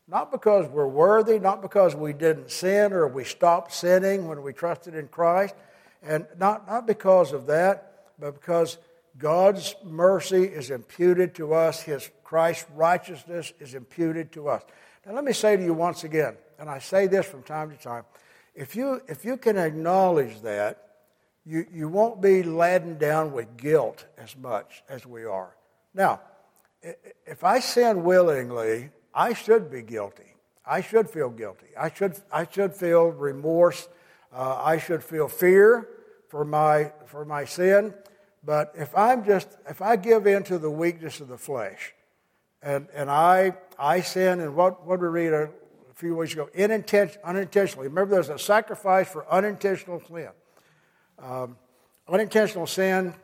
[0.08, 4.54] Not because we're worthy, not because we didn't sin or we stopped sinning when we
[4.54, 5.54] trusted in Christ,
[6.02, 8.78] and not, not because of that, but because
[9.18, 14.62] God's mercy is imputed to us, His Christ's righteousness is imputed to us.
[15.04, 17.76] Now, let me say to you once again, and I say this from time to
[17.76, 18.04] time
[18.54, 20.84] if you, if you can acknowledge that,
[21.46, 25.54] you, you won't be laden down with guilt as much as we are.
[25.94, 26.20] Now,
[26.82, 30.34] if I sin willingly, I should be guilty.
[30.64, 31.68] I should feel guilty.
[31.78, 33.88] I should, I should feel remorse.
[34.32, 35.88] Uh, I should feel fear
[36.28, 37.94] for my, for my sin.
[38.44, 41.94] But if I'm just, if I give in to the weakness of the flesh,
[42.62, 45.50] and, and I, I sin, and what, what we read a,
[45.98, 47.88] few weeks ago, unintentionally, unintentionally.
[47.88, 50.28] Remember, there's a sacrifice for unintentional sin.
[51.18, 51.56] Um,
[52.08, 53.14] unintentional sin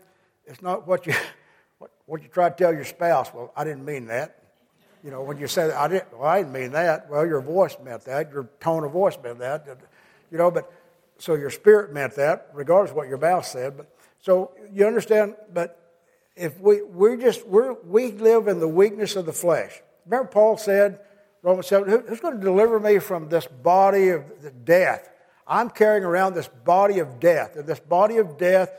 [0.45, 1.15] is not what you,
[1.79, 3.33] what, what you try to tell your spouse.
[3.33, 4.44] Well, I didn't mean that.
[5.05, 7.11] You know, when you say, I didn't, well, I didn't mean that.
[7.11, 8.33] Well, your voice meant that.
[8.33, 9.67] Your tone of voice meant that.
[10.33, 10.73] You know, but
[11.19, 13.77] so your spirit meant that, regardless of what your mouth said.
[13.77, 15.35] But so you understand.
[15.53, 15.79] But
[16.35, 19.83] if we we're just we're we live in the weakness of the flesh.
[20.07, 21.01] Remember, Paul said,
[21.43, 24.25] Romans seven, who's going to deliver me from this body of
[24.65, 25.11] death?
[25.47, 28.73] I'm carrying around this body of death, and this body of death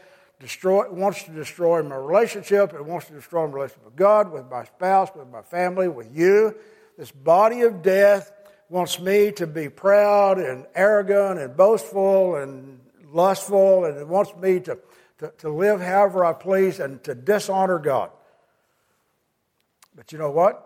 [0.45, 2.73] destroy, wants to destroy my relationship.
[2.73, 6.15] It wants to destroy my relationship with God, with my spouse, with my family, with
[6.15, 6.55] you.
[6.99, 8.31] This body of death
[8.69, 12.79] wants me to be proud and arrogant and boastful and
[13.11, 14.77] lustful, and it wants me to,
[15.17, 18.11] to, to live however I please and to dishonor God.
[19.95, 20.61] But you know what?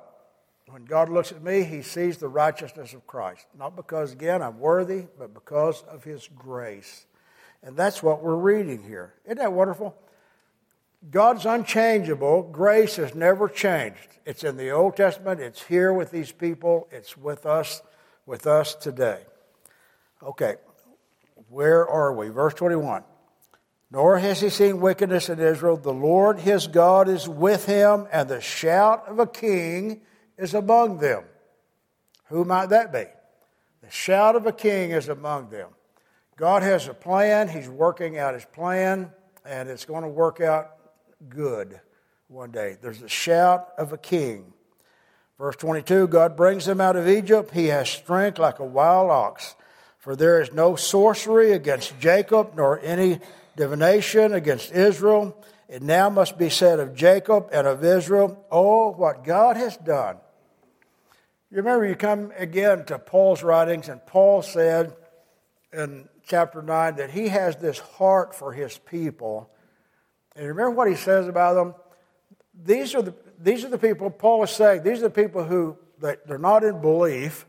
[0.68, 3.46] When God looks at me, he sees the righteousness of Christ.
[3.58, 7.06] Not because, again, I'm worthy, but because of his grace.
[7.64, 9.14] And that's what we're reading here.
[9.26, 9.96] Isn't that wonderful?
[11.10, 12.44] God's unchangeable.
[12.44, 14.08] Grace has never changed.
[14.26, 17.82] It's in the Old Testament, it's here with these people, it's with us,
[18.26, 19.24] with us today.
[20.22, 20.56] Okay,
[21.50, 22.30] where are we?
[22.30, 23.04] Verse 21.
[23.92, 25.78] Nor has he seen wickedness in Israel.
[25.78, 30.02] The Lord his God is with him, and the shout of a king
[30.38, 31.24] is among them.
[32.26, 33.06] Who might that be?
[33.82, 35.70] The shout of a king is among them.
[36.40, 37.50] God has a plan.
[37.50, 39.12] He's working out his plan,
[39.44, 40.72] and it's going to work out
[41.28, 41.82] good
[42.30, 42.78] one day.
[42.82, 44.54] There's the shout of a king.
[45.38, 47.52] Verse 22 God brings them out of Egypt.
[47.52, 49.56] He has strength like a wild ox.
[49.98, 53.20] For there is no sorcery against Jacob, nor any
[53.58, 55.44] divination against Israel.
[55.68, 60.16] It now must be said of Jacob and of Israel, Oh, what God has done.
[61.52, 64.96] You remember, you come again to Paul's writings, and Paul said
[65.74, 69.50] in chapter 9 that he has this heart for his people.
[70.36, 71.76] And remember what he says about them?
[72.64, 75.78] These are the, these are the people, Paul is saying, these are the people who,
[76.00, 77.46] they're not in belief,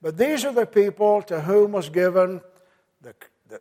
[0.00, 2.40] but these are the people to whom was given
[3.02, 3.14] the,
[3.48, 3.60] the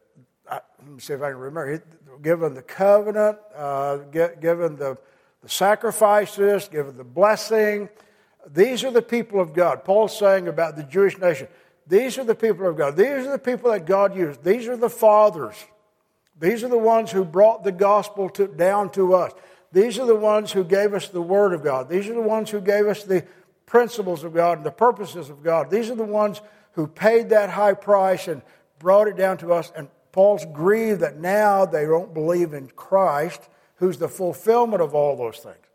[0.49, 1.83] uh, let me see if I can remember,
[2.21, 4.97] given the covenant, uh, given the,
[5.41, 7.89] the sacrifices, given the blessing.
[8.49, 9.83] These are the people of God.
[9.83, 11.47] Paul's saying about the Jewish nation,
[11.87, 12.97] these are the people of God.
[12.97, 14.43] These are the people that God used.
[14.43, 15.55] These are the fathers.
[16.39, 19.31] These are the ones who brought the gospel to, down to us.
[19.71, 21.89] These are the ones who gave us the Word of God.
[21.89, 23.25] These are the ones who gave us the
[23.65, 25.69] principles of God and the purposes of God.
[25.69, 26.41] These are the ones
[26.73, 28.41] who paid that high price and
[28.79, 29.71] brought it down to us.
[29.75, 35.15] And Paul's grieved that now they don't believe in Christ, who's the fulfillment of all
[35.15, 35.66] those things.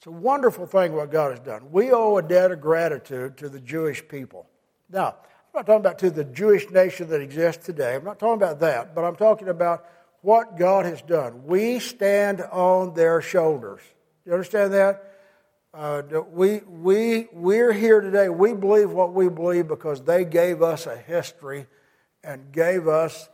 [0.00, 1.70] It's a wonderful thing what God has done.
[1.70, 4.46] We owe a debt of gratitude to the Jewish people.
[4.88, 7.96] Now, I'm not talking about to the Jewish nation that exists today.
[7.96, 9.84] I'm not talking about that, but I'm talking about
[10.22, 11.44] what God has done.
[11.44, 13.82] We stand on their shoulders.
[14.24, 15.18] Do you understand that?
[15.74, 18.30] Uh, we, we, we're here today.
[18.30, 21.66] We believe what we believe because they gave us a history
[22.24, 23.28] and gave us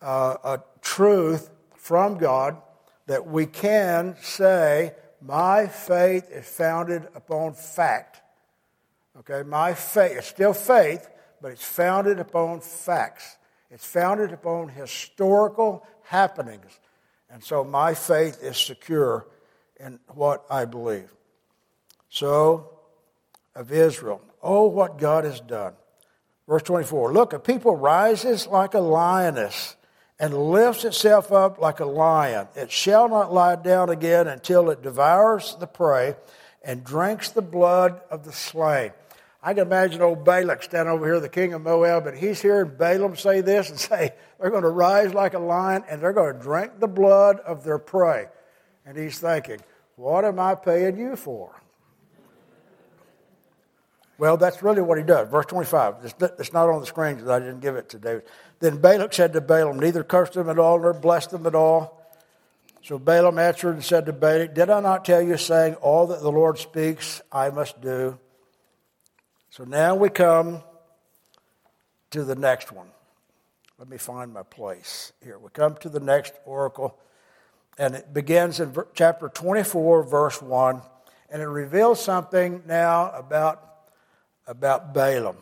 [0.00, 2.58] uh, a truth from God
[3.06, 8.20] that we can say, My faith is founded upon fact.
[9.20, 11.08] Okay, my faith, it's still faith,
[11.40, 13.36] but it's founded upon facts.
[13.70, 16.80] It's founded upon historical happenings.
[17.30, 19.26] And so my faith is secure
[19.78, 21.12] in what I believe.
[22.08, 22.70] So,
[23.54, 25.74] of Israel, oh, what God has done.
[26.48, 29.76] Verse 24 Look, a people rises like a lioness
[30.22, 32.46] and lifts itself up like a lion.
[32.54, 36.14] It shall not lie down again until it devours the prey
[36.62, 38.92] and drinks the blood of the slain.
[39.42, 42.70] I can imagine old Balak standing over here, the king of Moab, and he's hearing
[42.78, 46.36] Balaam say this and say, they're going to rise like a lion and they're going
[46.36, 48.26] to drink the blood of their prey.
[48.86, 49.58] And he's thinking,
[49.96, 51.60] what am I paying you for?
[54.18, 55.28] Well, that's really what he does.
[55.28, 56.14] Verse 25.
[56.38, 58.22] It's not on the screen because I didn't give it to David.
[58.62, 62.00] Then Balak said to Balaam, Neither cursed them at all nor blessed them at all.
[62.80, 66.22] So Balaam answered and said to Balak, Did I not tell you, saying, All that
[66.22, 68.20] the Lord speaks, I must do?
[69.50, 70.62] So now we come
[72.10, 72.86] to the next one.
[73.80, 75.40] Let me find my place here.
[75.40, 76.96] We come to the next oracle,
[77.78, 80.82] and it begins in chapter 24, verse 1,
[81.30, 83.70] and it reveals something now about
[84.46, 85.38] about Balaam.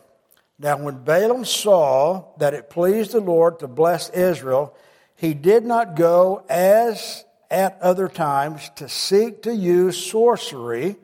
[0.61, 4.75] Now, when Balaam saw that it pleased the Lord to bless Israel,
[5.15, 10.97] he did not go as at other times to seek to use sorcery,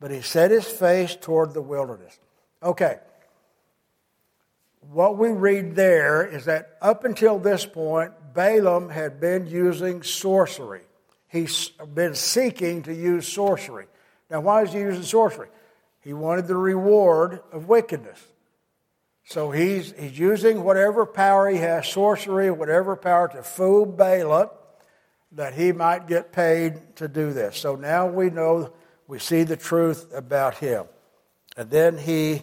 [0.00, 2.18] but he set his face toward the wilderness.
[2.62, 2.98] Okay.
[4.92, 10.82] What we read there is that up until this point, Balaam had been using sorcery.
[11.28, 13.86] He's been seeking to use sorcery.
[14.28, 15.48] Now, why is he using sorcery?
[16.02, 18.22] He wanted the reward of wickedness.
[19.24, 24.52] So he's, he's using whatever power he has, sorcery, whatever power to fool Balak,
[25.32, 27.56] that he might get paid to do this.
[27.56, 28.72] So now we know,
[29.08, 30.84] we see the truth about him.
[31.56, 32.42] And then he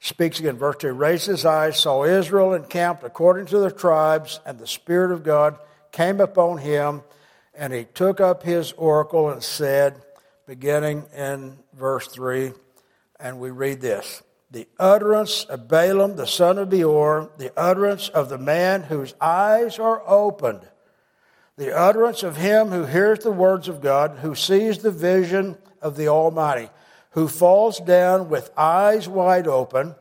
[0.00, 4.58] speaks again, verse 2 raised his eyes, saw Israel encamped according to their tribes, and
[4.58, 5.58] the Spirit of God
[5.92, 7.02] came upon him,
[7.54, 10.02] and he took up his oracle and said,
[10.46, 12.52] beginning in verse 3,
[13.20, 14.22] and we read this
[14.54, 19.80] The utterance of Balaam, the son of Beor, the utterance of the man whose eyes
[19.80, 20.60] are opened,
[21.56, 25.96] the utterance of him who hears the words of God, who sees the vision of
[25.96, 26.70] the Almighty,
[27.10, 29.96] who falls down with eyes wide open.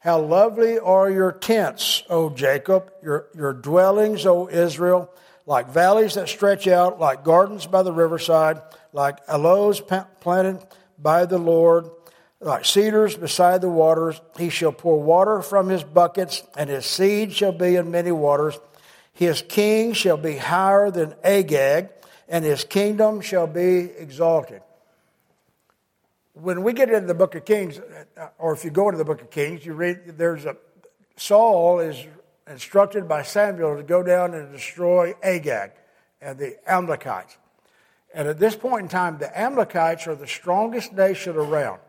[0.00, 5.10] How lovely are your tents, O Jacob, your, your dwellings, O Israel,
[5.46, 8.60] like valleys that stretch out, like gardens by the riverside,
[8.92, 10.62] like aloes planted
[10.98, 11.88] by the Lord,
[12.44, 14.20] like cedars beside the waters.
[14.38, 18.58] He shall pour water from his buckets, and his seed shall be in many waters.
[19.12, 21.88] His king shall be higher than Agag,
[22.28, 24.60] and his kingdom shall be exalted.
[26.34, 27.80] When we get into the book of Kings,
[28.38, 30.56] or if you go into the book of Kings, you read there's a
[31.16, 31.96] Saul is
[32.48, 35.70] instructed by Samuel to go down and destroy Agag
[36.20, 37.36] and the Amalekites.
[38.12, 41.80] And at this point in time, the Amalekites are the strongest nation around.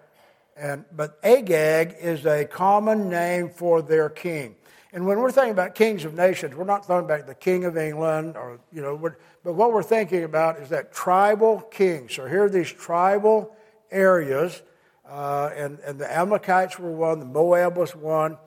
[0.56, 4.56] And, but Agag is a common name for their king.
[4.94, 7.76] And when we're thinking about kings of nations, we're not talking about the king of
[7.76, 12.08] England or, you know, but what we're thinking about is that tribal king.
[12.08, 13.54] So here are these tribal
[13.92, 14.62] areas,
[15.08, 18.38] uh, and, and the Amalekites were one, the Moab was one,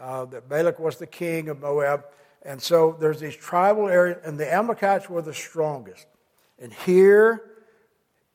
[0.00, 2.04] uh, that Balak was the king of Moab.
[2.42, 6.06] And so there's these tribal areas, and the Amalekites were the strongest.
[6.60, 7.50] And here,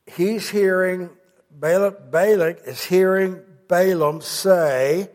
[0.06, 1.08] he's hearing,
[1.52, 5.08] Balak, Balak is hearing Balaam say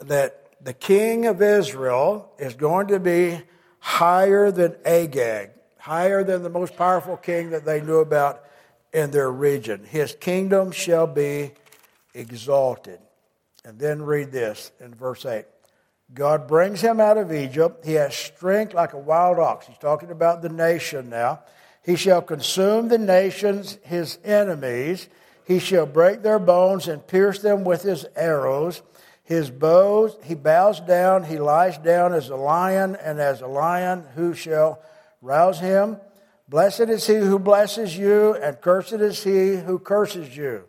[0.00, 3.40] that the king of Israel is going to be
[3.78, 8.42] higher than Agag, higher than the most powerful king that they knew about
[8.92, 9.84] in their region.
[9.84, 11.52] His kingdom shall be
[12.14, 13.00] exalted.
[13.64, 15.44] And then read this in verse 8.
[16.14, 17.84] God brings him out of Egypt.
[17.84, 19.66] He has strength like a wild ox.
[19.66, 21.40] He's talking about the nation now.
[21.88, 25.08] He shall consume the nations, his enemies.
[25.46, 28.82] He shall break their bones and pierce them with his arrows.
[29.24, 34.04] His bows, he bows down, he lies down as a lion, and as a lion,
[34.14, 34.82] who shall
[35.22, 35.96] rouse him?
[36.46, 40.64] Blessed is he who blesses you, and cursed is he who curses you.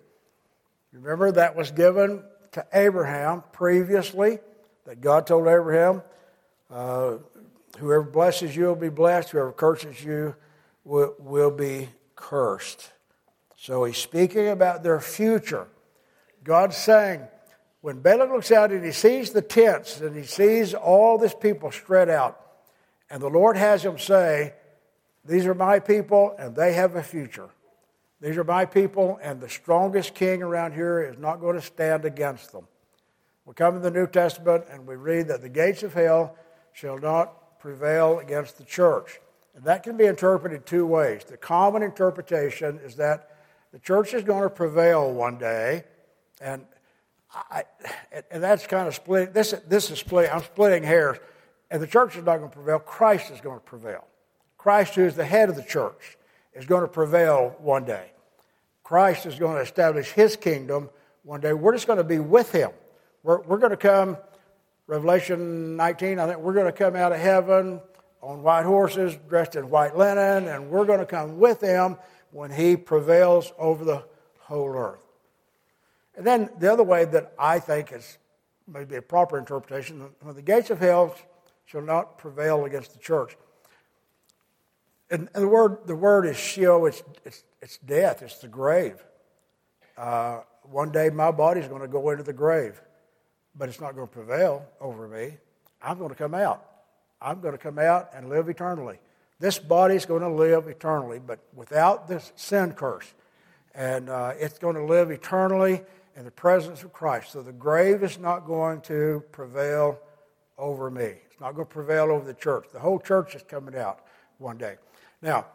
[0.93, 4.39] Remember that was given to Abraham previously,
[4.85, 6.01] that God told Abraham,
[6.71, 7.15] uh,
[7.77, 10.33] whoever blesses you will be blessed, whoever curses you
[10.89, 12.91] will, will be cursed.
[13.55, 15.67] So he's speaking about their future.
[16.43, 17.21] God's saying,
[17.81, 21.71] when Balak looks out and he sees the tents and he sees all this people
[21.71, 22.41] spread out,
[23.09, 24.53] and the Lord has him say,
[25.23, 27.49] These are my people and they have a future.
[28.21, 32.03] These are my people, and the strongest king around here is not going to stand
[32.03, 32.67] against them.
[33.45, 36.35] We come in the New Testament and we read that the gates of hell
[36.73, 39.21] shall not prevail against the church.
[39.59, 41.25] And that can be interpreted two ways.
[41.25, 43.35] The common interpretation is that
[43.73, 45.83] the church is going to prevail one day,
[46.39, 46.65] and
[47.29, 47.65] I,
[48.31, 49.33] and that's kind of split.
[49.33, 50.33] This, this is split.
[50.33, 51.17] I'm splitting hairs.
[51.69, 52.79] And the church is not going to prevail.
[52.79, 54.07] Christ is going to prevail.
[54.57, 56.17] Christ, who is the head of the church,
[56.53, 58.11] is going to prevail one day.
[58.85, 60.89] Christ is going to establish his kingdom
[61.23, 61.51] one day.
[61.51, 62.71] We're just going to be with him.
[63.23, 64.15] We're, we're going to come,
[64.87, 67.81] Revelation 19, I think we're going to come out of heaven
[68.21, 71.97] on white horses, dressed in white linen, and we're going to come with him
[72.31, 74.03] when he prevails over the
[74.39, 75.05] whole earth.
[76.15, 78.17] And then the other way that I think is
[78.67, 81.15] maybe a proper interpretation when the gates of hell
[81.65, 83.37] shall not prevail against the church.
[85.09, 89.03] And, and the word the word is Sheol, it's, it's, it's death, it's the grave.
[89.97, 92.79] Uh, one day my body's going to go into the grave,
[93.55, 95.37] but it's not going to prevail over me.
[95.81, 96.68] I'm going to come out.
[97.21, 98.99] I'm going to come out and live eternally.
[99.39, 103.13] This body's going to live eternally, but without this sin curse.
[103.73, 105.81] And uh, it's going to live eternally
[106.15, 107.31] in the presence of Christ.
[107.31, 109.97] So the grave is not going to prevail
[110.57, 111.13] over me.
[111.31, 112.65] It's not going to prevail over the church.
[112.73, 113.99] The whole church is coming out
[114.37, 114.75] one day.
[115.21, 115.45] Now,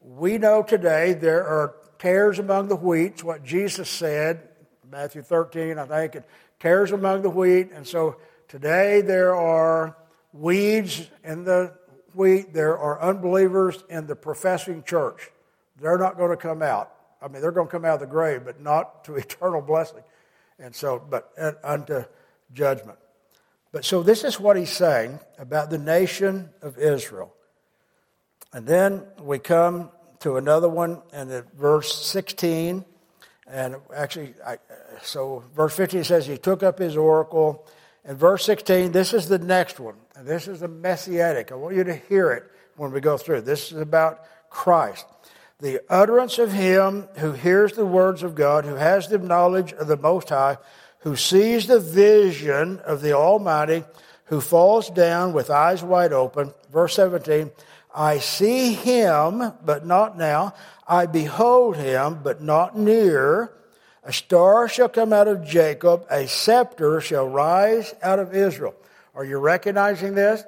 [0.00, 3.24] we know today there are tares among the wheat.
[3.24, 4.48] What Jesus said,
[4.88, 6.24] Matthew 13, I think, and
[6.60, 7.72] tares among the wheat.
[7.72, 9.96] And so today there are
[10.38, 11.72] weeds in the
[12.14, 12.52] wheat.
[12.52, 15.30] There are unbelievers in the professing church.
[15.80, 16.92] They're not going to come out.
[17.20, 20.02] I mean, they're going to come out of the grave, but not to eternal blessing.
[20.58, 21.32] And so, but
[21.62, 22.04] unto
[22.52, 22.98] judgment.
[23.72, 27.34] But so this is what he's saying about the nation of Israel.
[28.52, 32.84] And then we come to another one, and at verse 16,
[33.46, 34.58] and actually, I,
[35.02, 37.66] so verse 15 says he took up his oracle.
[38.04, 41.52] And verse 16, this is the next one, and this is the messianic.
[41.52, 42.44] I want you to hear it
[42.76, 43.42] when we go through.
[43.42, 45.06] This is about Christ
[45.60, 49.86] the utterance of him who hears the words of God, who has the knowledge of
[49.86, 50.58] the Most High,
[51.00, 53.84] who sees the vision of the Almighty,
[54.24, 56.52] who falls down with eyes wide open.
[56.70, 57.50] Verse 17,
[57.94, 60.52] I see him, but not now.
[60.86, 63.52] I behold him, but not near.
[64.04, 68.74] A star shall come out of Jacob, a scepter shall rise out of Israel.
[69.16, 70.44] Are you recognizing this?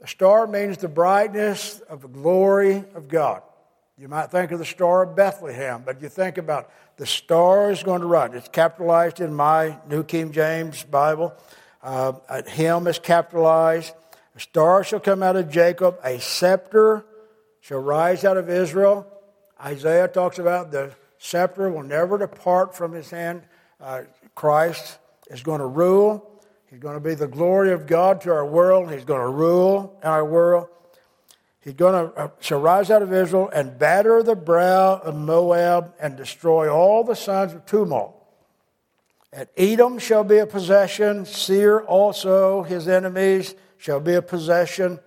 [0.00, 3.42] The star means the brightness of the glory of God.
[3.96, 7.84] You might think of the star of Bethlehem, but you think about the star is
[7.84, 8.32] going to rise.
[8.34, 11.32] It's capitalized in my New King James Bible.
[11.80, 13.94] Uh, him is capitalized.
[14.34, 17.04] A star shall come out of Jacob, a scepter
[17.60, 19.06] shall rise out of Israel.
[19.64, 23.42] Isaiah talks about the scepter will never depart from his hand.
[23.80, 24.02] Uh,
[24.34, 24.98] Christ
[25.28, 26.31] is going to rule.
[26.72, 28.90] He's going to be the glory of God to our world.
[28.90, 30.68] He's going to rule our world.
[31.60, 35.92] He's going to uh, shall rise out of Israel and batter the brow of Moab
[36.00, 38.16] and destroy all the sons of tumult.
[39.34, 41.26] And Edom shall be a possession.
[41.26, 44.98] Seir also, his enemies, shall be a possession.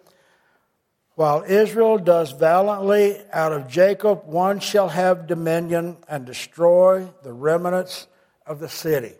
[1.15, 8.05] While Israel does valiantly, out of Jacob one shall have dominion and destroy the remnants
[8.45, 9.15] of the city.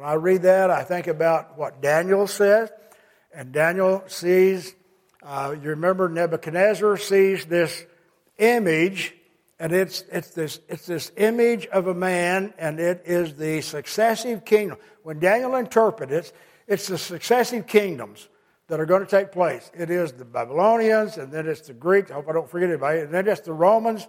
[0.00, 2.70] When I read that, I think about what Daniel says.
[3.34, 4.74] And Daniel sees,
[5.22, 7.84] uh, you remember Nebuchadnezzar sees this
[8.38, 9.14] image,
[9.58, 14.46] and it's, it's, this, it's this image of a man, and it is the successive
[14.46, 14.78] kingdom.
[15.02, 16.32] When Daniel interprets it,
[16.66, 18.26] it's the successive kingdoms
[18.68, 19.70] that are going to take place.
[19.74, 22.10] It is the Babylonians, and then it's the Greeks.
[22.10, 23.00] I hope I don't forget anybody.
[23.00, 24.08] And then it's the Romans,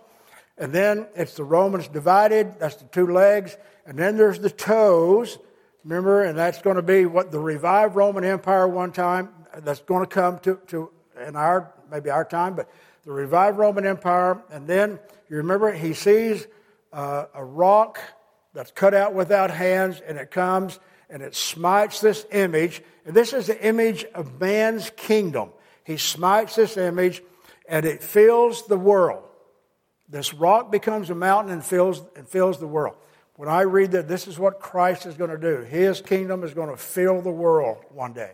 [0.57, 2.61] and then it's the Romans divided.
[2.61, 3.57] That's the two legs.
[3.85, 5.37] And then there's the toes.
[5.83, 9.29] Remember, and that's going to be what the revived Roman Empire one time.
[9.57, 10.91] That's going to come to, to
[11.25, 12.69] in our maybe our time, but
[13.03, 14.41] the revived Roman Empire.
[14.51, 16.47] And then you remember he sees
[16.93, 17.99] uh, a rock
[18.53, 20.79] that's cut out without hands, and it comes
[21.09, 22.81] and it smites this image.
[23.05, 25.49] And this is the image of man's kingdom.
[25.83, 27.21] He smites this image
[27.67, 29.23] and it fills the world.
[30.09, 32.95] This rock becomes a mountain and fills, and fills the world.
[33.41, 35.63] When I read that, this is what Christ is going to do.
[35.63, 38.33] His kingdom is going to fill the world one day.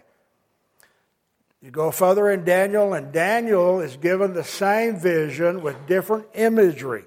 [1.62, 7.06] You go further in Daniel, and Daniel is given the same vision with different imagery.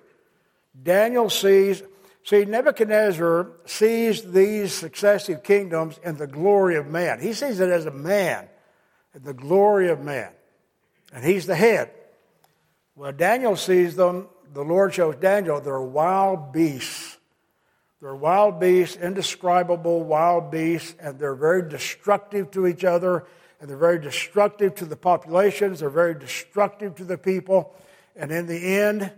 [0.82, 1.82] Daniel sees
[2.22, 7.20] See, Nebuchadnezzar sees these successive kingdoms in the glory of man.
[7.20, 8.48] He sees it as a man,
[9.14, 10.32] in the glory of man.
[11.12, 11.90] And he's the head.
[12.96, 17.09] Well, Daniel sees them, the Lord shows Daniel, they're wild beasts.
[18.00, 23.26] They're wild beasts, indescribable wild beasts, and they're very destructive to each other,
[23.60, 27.74] and they're very destructive to the populations, they're very destructive to the people.
[28.16, 29.12] And in the end,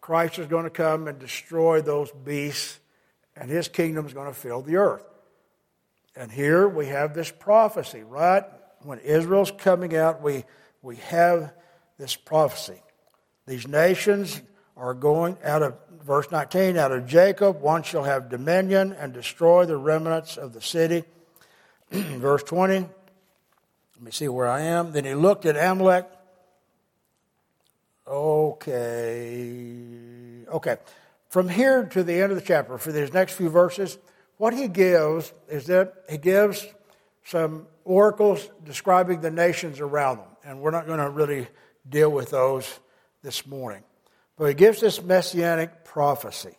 [0.00, 2.80] Christ is going to come and destroy those beasts,
[3.36, 5.04] and his kingdom is going to fill the earth.
[6.16, 8.44] And here we have this prophecy, right?
[8.82, 10.44] When Israel's coming out, we,
[10.80, 11.52] we have
[11.98, 12.82] this prophecy.
[13.46, 14.40] These nations
[14.76, 15.74] are going out of,
[16.04, 20.60] verse 19, out of Jacob, one shall have dominion and destroy the remnants of the
[20.60, 21.04] city.
[21.90, 22.88] verse 20, let
[24.00, 24.92] me see where I am.
[24.92, 26.06] Then he looked at Amalek
[28.06, 29.78] Okay.
[30.48, 30.76] Okay.
[31.28, 33.98] From here to the end of the chapter, for these next few verses,
[34.36, 36.66] what he gives is that he gives
[37.24, 40.26] some oracles describing the nations around them.
[40.44, 41.46] And we're not going to really
[41.88, 42.80] deal with those
[43.22, 43.84] this morning.
[44.36, 46.56] But he gives this messianic prophecy.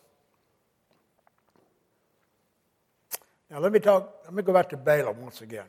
[3.50, 5.66] Now let me talk, let me go back to Balaam once again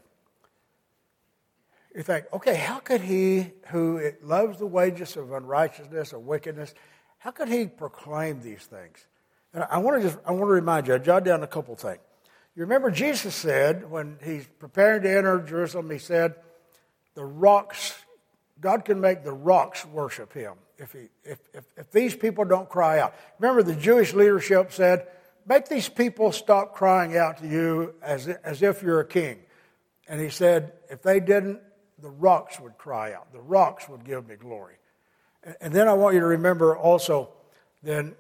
[1.96, 6.74] you think, okay, how could he who loves the wages of unrighteousness or wickedness,
[7.20, 9.08] how could he proclaim these things?
[9.54, 11.76] And I want to just I want to remind you, I jot down a couple
[11.76, 12.02] things.
[12.56, 16.36] You remember Jesus said when he's preparing to enter Jerusalem, he said,
[17.16, 17.98] the rocks,
[18.60, 22.70] God can make the rocks worship him if, he, if, if, if these people don't
[22.70, 23.14] cry out.
[23.40, 25.08] Remember the Jewish leadership said,
[25.46, 29.40] make these people stop crying out to you as, as if you're a king.
[30.08, 31.60] And he said, if they didn't,
[32.02, 33.32] the rocks would cry out.
[33.32, 34.76] The rocks would give me glory.
[35.62, 37.30] And then I want you to remember also
[37.84, 38.16] then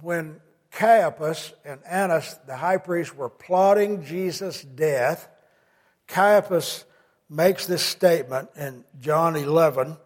[0.00, 0.40] when
[0.70, 5.28] Caiaphas and Annas, the high priest, were plotting Jesus' death,
[6.06, 6.84] Caiaphas
[7.28, 9.96] makes this statement in John 11.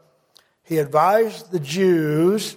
[0.64, 2.56] He advised the Jews,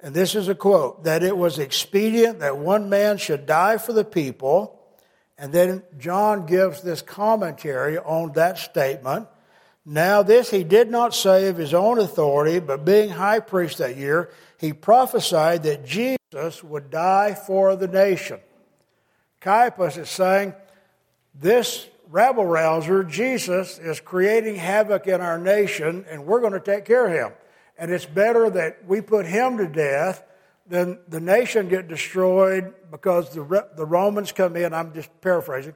[0.00, 3.92] and this is a quote, that it was expedient that one man should die for
[3.92, 4.78] the people.
[5.38, 9.28] And then John gives this commentary on that statement.
[9.86, 13.96] Now, this he did not say of his own authority, but being high priest that
[13.96, 18.40] year, he prophesied that Jesus would die for the nation.
[19.40, 20.54] Caiaphas is saying,
[21.34, 26.84] This rabble rouser, Jesus, is creating havoc in our nation, and we're going to take
[26.84, 27.32] care of him.
[27.78, 30.22] And it's better that we put him to death
[30.66, 34.74] than the nation get destroyed because the, the Romans come in.
[34.74, 35.74] I'm just paraphrasing.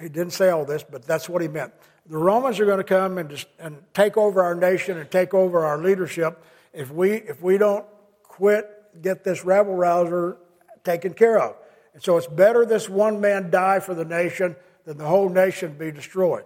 [0.00, 1.72] He didn't say all this, but that's what he meant.
[2.06, 5.34] The Romans are going to come and, just, and take over our nation and take
[5.34, 7.84] over our leadership if we, if we don't
[8.22, 8.68] quit,
[9.02, 10.36] get this rabble rouser
[10.84, 11.56] taken care of.
[11.94, 14.56] And so it's better this one man die for the nation
[14.90, 16.42] than the whole nation be destroyed.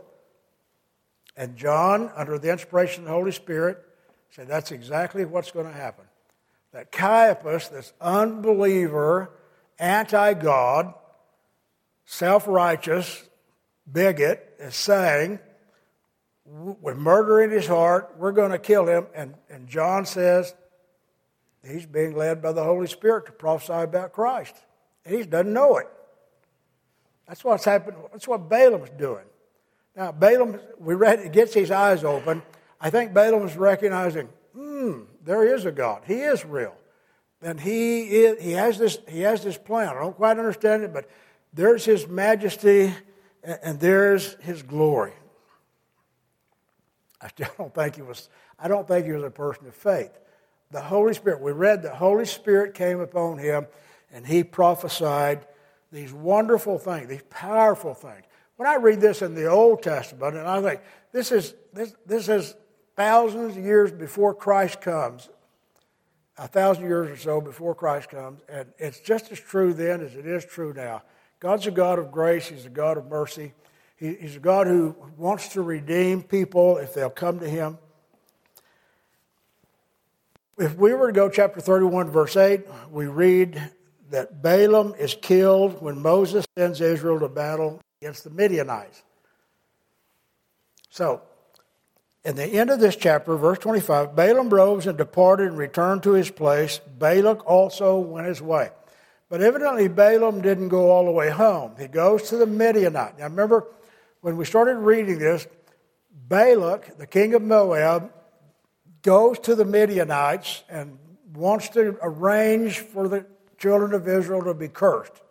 [1.35, 3.79] And John, under the inspiration of the Holy Spirit,
[4.29, 6.05] said that's exactly what's going to happen.
[6.75, 9.31] That Caiaphas, this unbeliever,
[9.79, 10.93] anti God,
[12.05, 13.27] self righteous
[13.91, 15.39] bigot, is saying,
[16.45, 19.07] with murder in his heart, we're going to kill him.
[19.15, 20.55] And, and John says
[21.67, 24.55] he's being led by the Holy Spirit to prophesy about Christ.
[25.07, 25.89] And he doesn't know it.
[27.27, 28.01] That's what's happening.
[28.13, 29.25] That's what Balaam's doing.
[29.97, 32.43] Now, Balaam, we read, gets his eyes open.
[32.81, 36.03] I think Balaam's recognizing, hmm, there is a God.
[36.07, 36.75] He is real.
[37.41, 39.89] And he, is, he, has this, he has this plan.
[39.89, 41.09] I don't quite understand it, but
[41.53, 42.93] there's his majesty
[43.43, 45.13] and, and there's his glory.
[47.21, 50.11] I still don't think he was, I don't think he was a person of faith.
[50.71, 53.67] The Holy Spirit, we read the Holy Spirit came upon him
[54.13, 55.47] and he prophesied
[55.95, 58.25] these wonderful things, these powerful things.
[58.57, 60.81] When I read this in the Old Testament, and I think
[61.13, 62.57] this is, this, this is
[62.97, 65.29] thousands of years before Christ comes,
[66.37, 70.17] a thousand years or so before Christ comes, and it's just as true then as
[70.17, 71.03] it is true now.
[71.39, 73.53] God's a God of grace, He's a God of mercy.
[73.97, 77.79] He, he's a God who wants to redeem people if they'll come to Him.
[80.59, 83.71] If we were to go chapter 31, verse 8, we read
[84.15, 89.03] that Balaam is killed when Moses sends Israel to battle against the Midianites.
[90.89, 91.23] So,
[92.25, 96.13] in the end of this chapter, verse 25, Balaam rose and departed and returned to
[96.13, 96.81] his place.
[96.97, 98.71] Balak also went his way.
[99.29, 101.75] But evidently, Balaam didn't go all the way home.
[101.77, 103.19] He goes to the Midianite.
[103.19, 103.67] Now, remember,
[104.21, 105.49] when we started reading this,
[106.29, 108.13] Balak, the king of Moab,
[109.03, 110.99] goes to the Midianites and
[111.35, 113.27] wants to arrange for the
[113.65, 115.23] children of Israel to be cursed.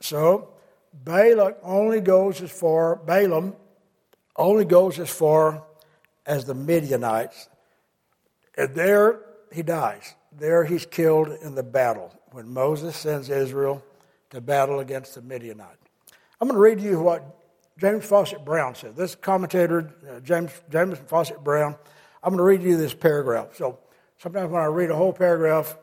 [0.00, 0.48] So
[0.92, 3.54] Balak only goes as far, Balaam
[4.34, 5.62] only goes as far
[6.26, 7.48] as the Midianites.
[8.56, 9.20] And there
[9.52, 10.16] he dies.
[10.32, 13.80] There he's killed in the battle when Moses sends Israel
[14.30, 15.86] to battle against the Midianites.
[16.40, 17.22] I'm going to read you what
[17.78, 18.96] James Fausset Brown said.
[18.96, 21.76] This commentator, uh, James, James Fausset Brown,
[22.24, 23.54] I'm going to read you this paragraph.
[23.54, 23.78] So
[24.18, 25.76] sometimes when I read a whole paragraph,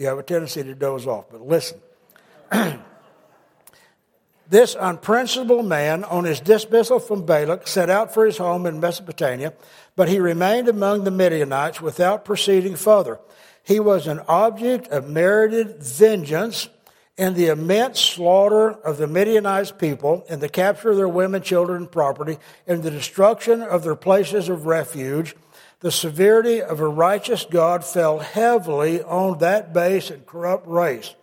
[0.00, 1.26] you have a tendency to doze off.
[1.30, 1.78] But listen.
[4.50, 9.52] This unprincipled man, on his dismissal from Balak, set out for his home in Mesopotamia,
[9.94, 13.20] but he remained among the Midianites without proceeding further.
[13.62, 16.68] He was an object of merited vengeance
[17.16, 21.82] in the immense slaughter of the Midianite people, in the capture of their women, children,
[21.82, 22.36] and property,
[22.66, 25.36] in the destruction of their places of refuge.
[25.80, 31.14] The severity of a righteous God fell heavily on that base and corrupt race.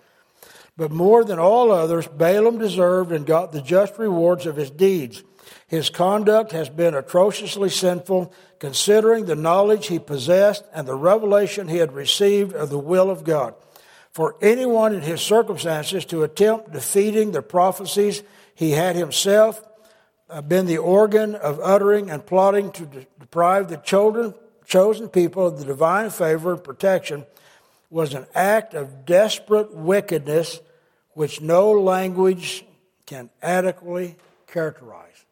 [0.76, 5.24] But more than all others, Balaam deserved and got the just rewards of his deeds.
[5.68, 11.78] His conduct has been atrociously sinful, considering the knowledge he possessed and the revelation he
[11.78, 13.53] had received of the will of God.
[14.12, 18.24] For anyone in his circumstances to attempt defeating the prophecies
[18.55, 19.64] he had himself
[20.30, 24.34] uh, been the organ of uttering and plotting to deprive the children,
[24.68, 27.26] chosen people of the divine favor and protection
[27.89, 30.59] was an act of desperate wickedness
[31.13, 32.65] which no language
[33.05, 35.26] can adequately characterize.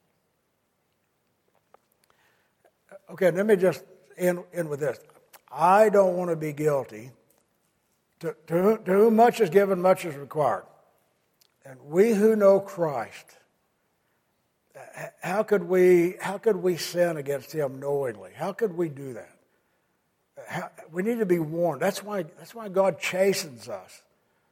[3.12, 3.84] Okay, let me just
[4.18, 4.98] end, end with this.
[5.52, 7.12] I don't want to be guilty.
[8.22, 10.64] To, to, to whom much is given, much is required.
[11.66, 13.38] And we who know Christ,
[15.22, 18.32] how could we, how could we sin against him knowingly?
[18.36, 19.32] How could we do that?
[20.48, 21.82] How, we need to be warned.
[21.82, 24.02] That's why, that's why God chastens us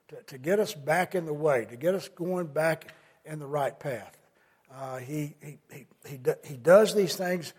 [0.10, 2.94] to, to get us back in the way, to get us going back
[3.26, 4.18] in the right path.
[4.74, 7.54] Uh, he, he, he, he, he does these things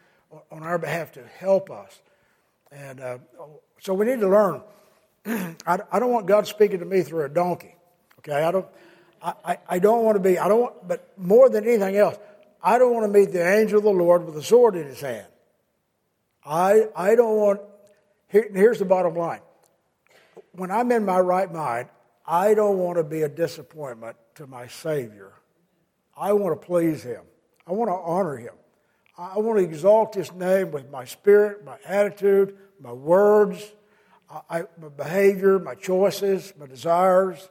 [0.50, 2.00] on our behalf to help us.
[2.72, 3.18] And uh,
[3.80, 4.62] so we need to learn.
[5.26, 7.74] I, I don't want God speaking to me through a donkey.
[8.18, 8.66] Okay, I don't.
[9.22, 10.38] I, I don't want to be.
[10.38, 10.60] I don't.
[10.60, 12.16] Want, but more than anything else,
[12.66, 15.02] I don't want to meet the angel of the Lord with a sword in his
[15.02, 15.26] hand.
[16.44, 17.60] I I don't want.
[18.28, 19.40] Here, here's the bottom line.
[20.52, 21.90] When I'm in my right mind,
[22.26, 25.32] I don't want to be a disappointment to my Savior.
[26.16, 27.22] I want to please Him.
[27.66, 28.54] I want to honor Him.
[29.18, 33.72] I want to exalt His name with my spirit, my attitude, my words,
[34.50, 37.48] I, my behavior, my choices, my desires,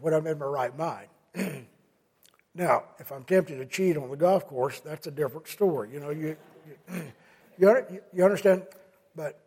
[0.00, 1.08] when I'm in my right mind.
[2.54, 5.90] now, if I'm tempted to cheat on the golf course, that's a different story.
[5.92, 6.36] You know, you,
[7.58, 8.64] you, you understand?
[9.16, 9.40] But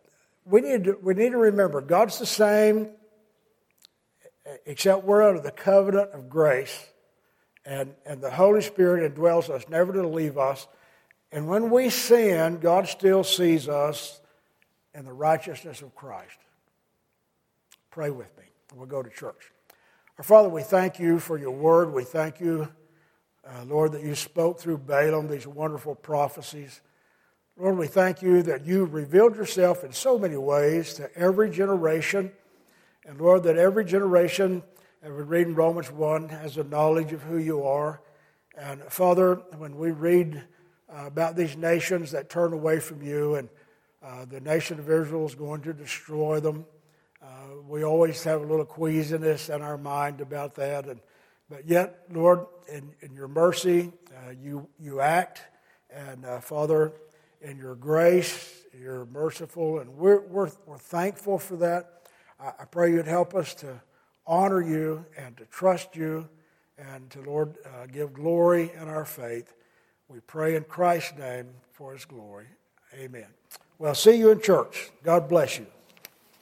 [0.45, 2.89] we need, to, we need to remember God's the same,
[4.66, 6.88] except we're under the covenant of grace,
[7.66, 10.68] and, and the Holy Spirit indwells us, never to leave us.
[11.32, 14.22] And when we sin, God still sees us
[14.93, 16.38] in the righteousness of Christ.
[17.91, 18.43] Pray with me.
[18.74, 19.51] We'll go to church.
[20.18, 21.93] Our Father, we thank you for your word.
[21.93, 22.68] We thank you,
[23.48, 26.82] uh, Lord, that you spoke through Balaam these wonderful prophecies.
[27.58, 32.32] Lord, we thank you that you revealed yourself in so many ways to every generation.
[33.06, 34.64] And Lord, that every generation,
[35.04, 38.02] as we read in Romans 1, has a knowledge of who you are.
[38.58, 40.43] And Father, when we read
[40.89, 43.50] uh, about these nations that turn away from you and
[44.04, 46.66] uh, the nation of Israel is going to destroy them,
[47.22, 50.88] uh, we always have a little queasiness in our mind about that.
[50.88, 51.00] And,
[51.50, 55.41] but yet, Lord, in, in your mercy, uh, you, you act.
[55.89, 56.93] And uh, Father,
[57.41, 59.80] in your grace, you're merciful.
[59.80, 62.08] And we're, we're, we're thankful for that.
[62.39, 63.82] I, I pray you'd help us to
[64.26, 66.28] honor you and to trust you
[66.78, 69.54] and to, Lord, uh, give glory in our faith.
[70.08, 72.48] We pray in Christ's name for his glory.
[72.93, 73.28] Amen.
[73.78, 74.89] Well, see you in church.
[75.04, 75.68] God bless you.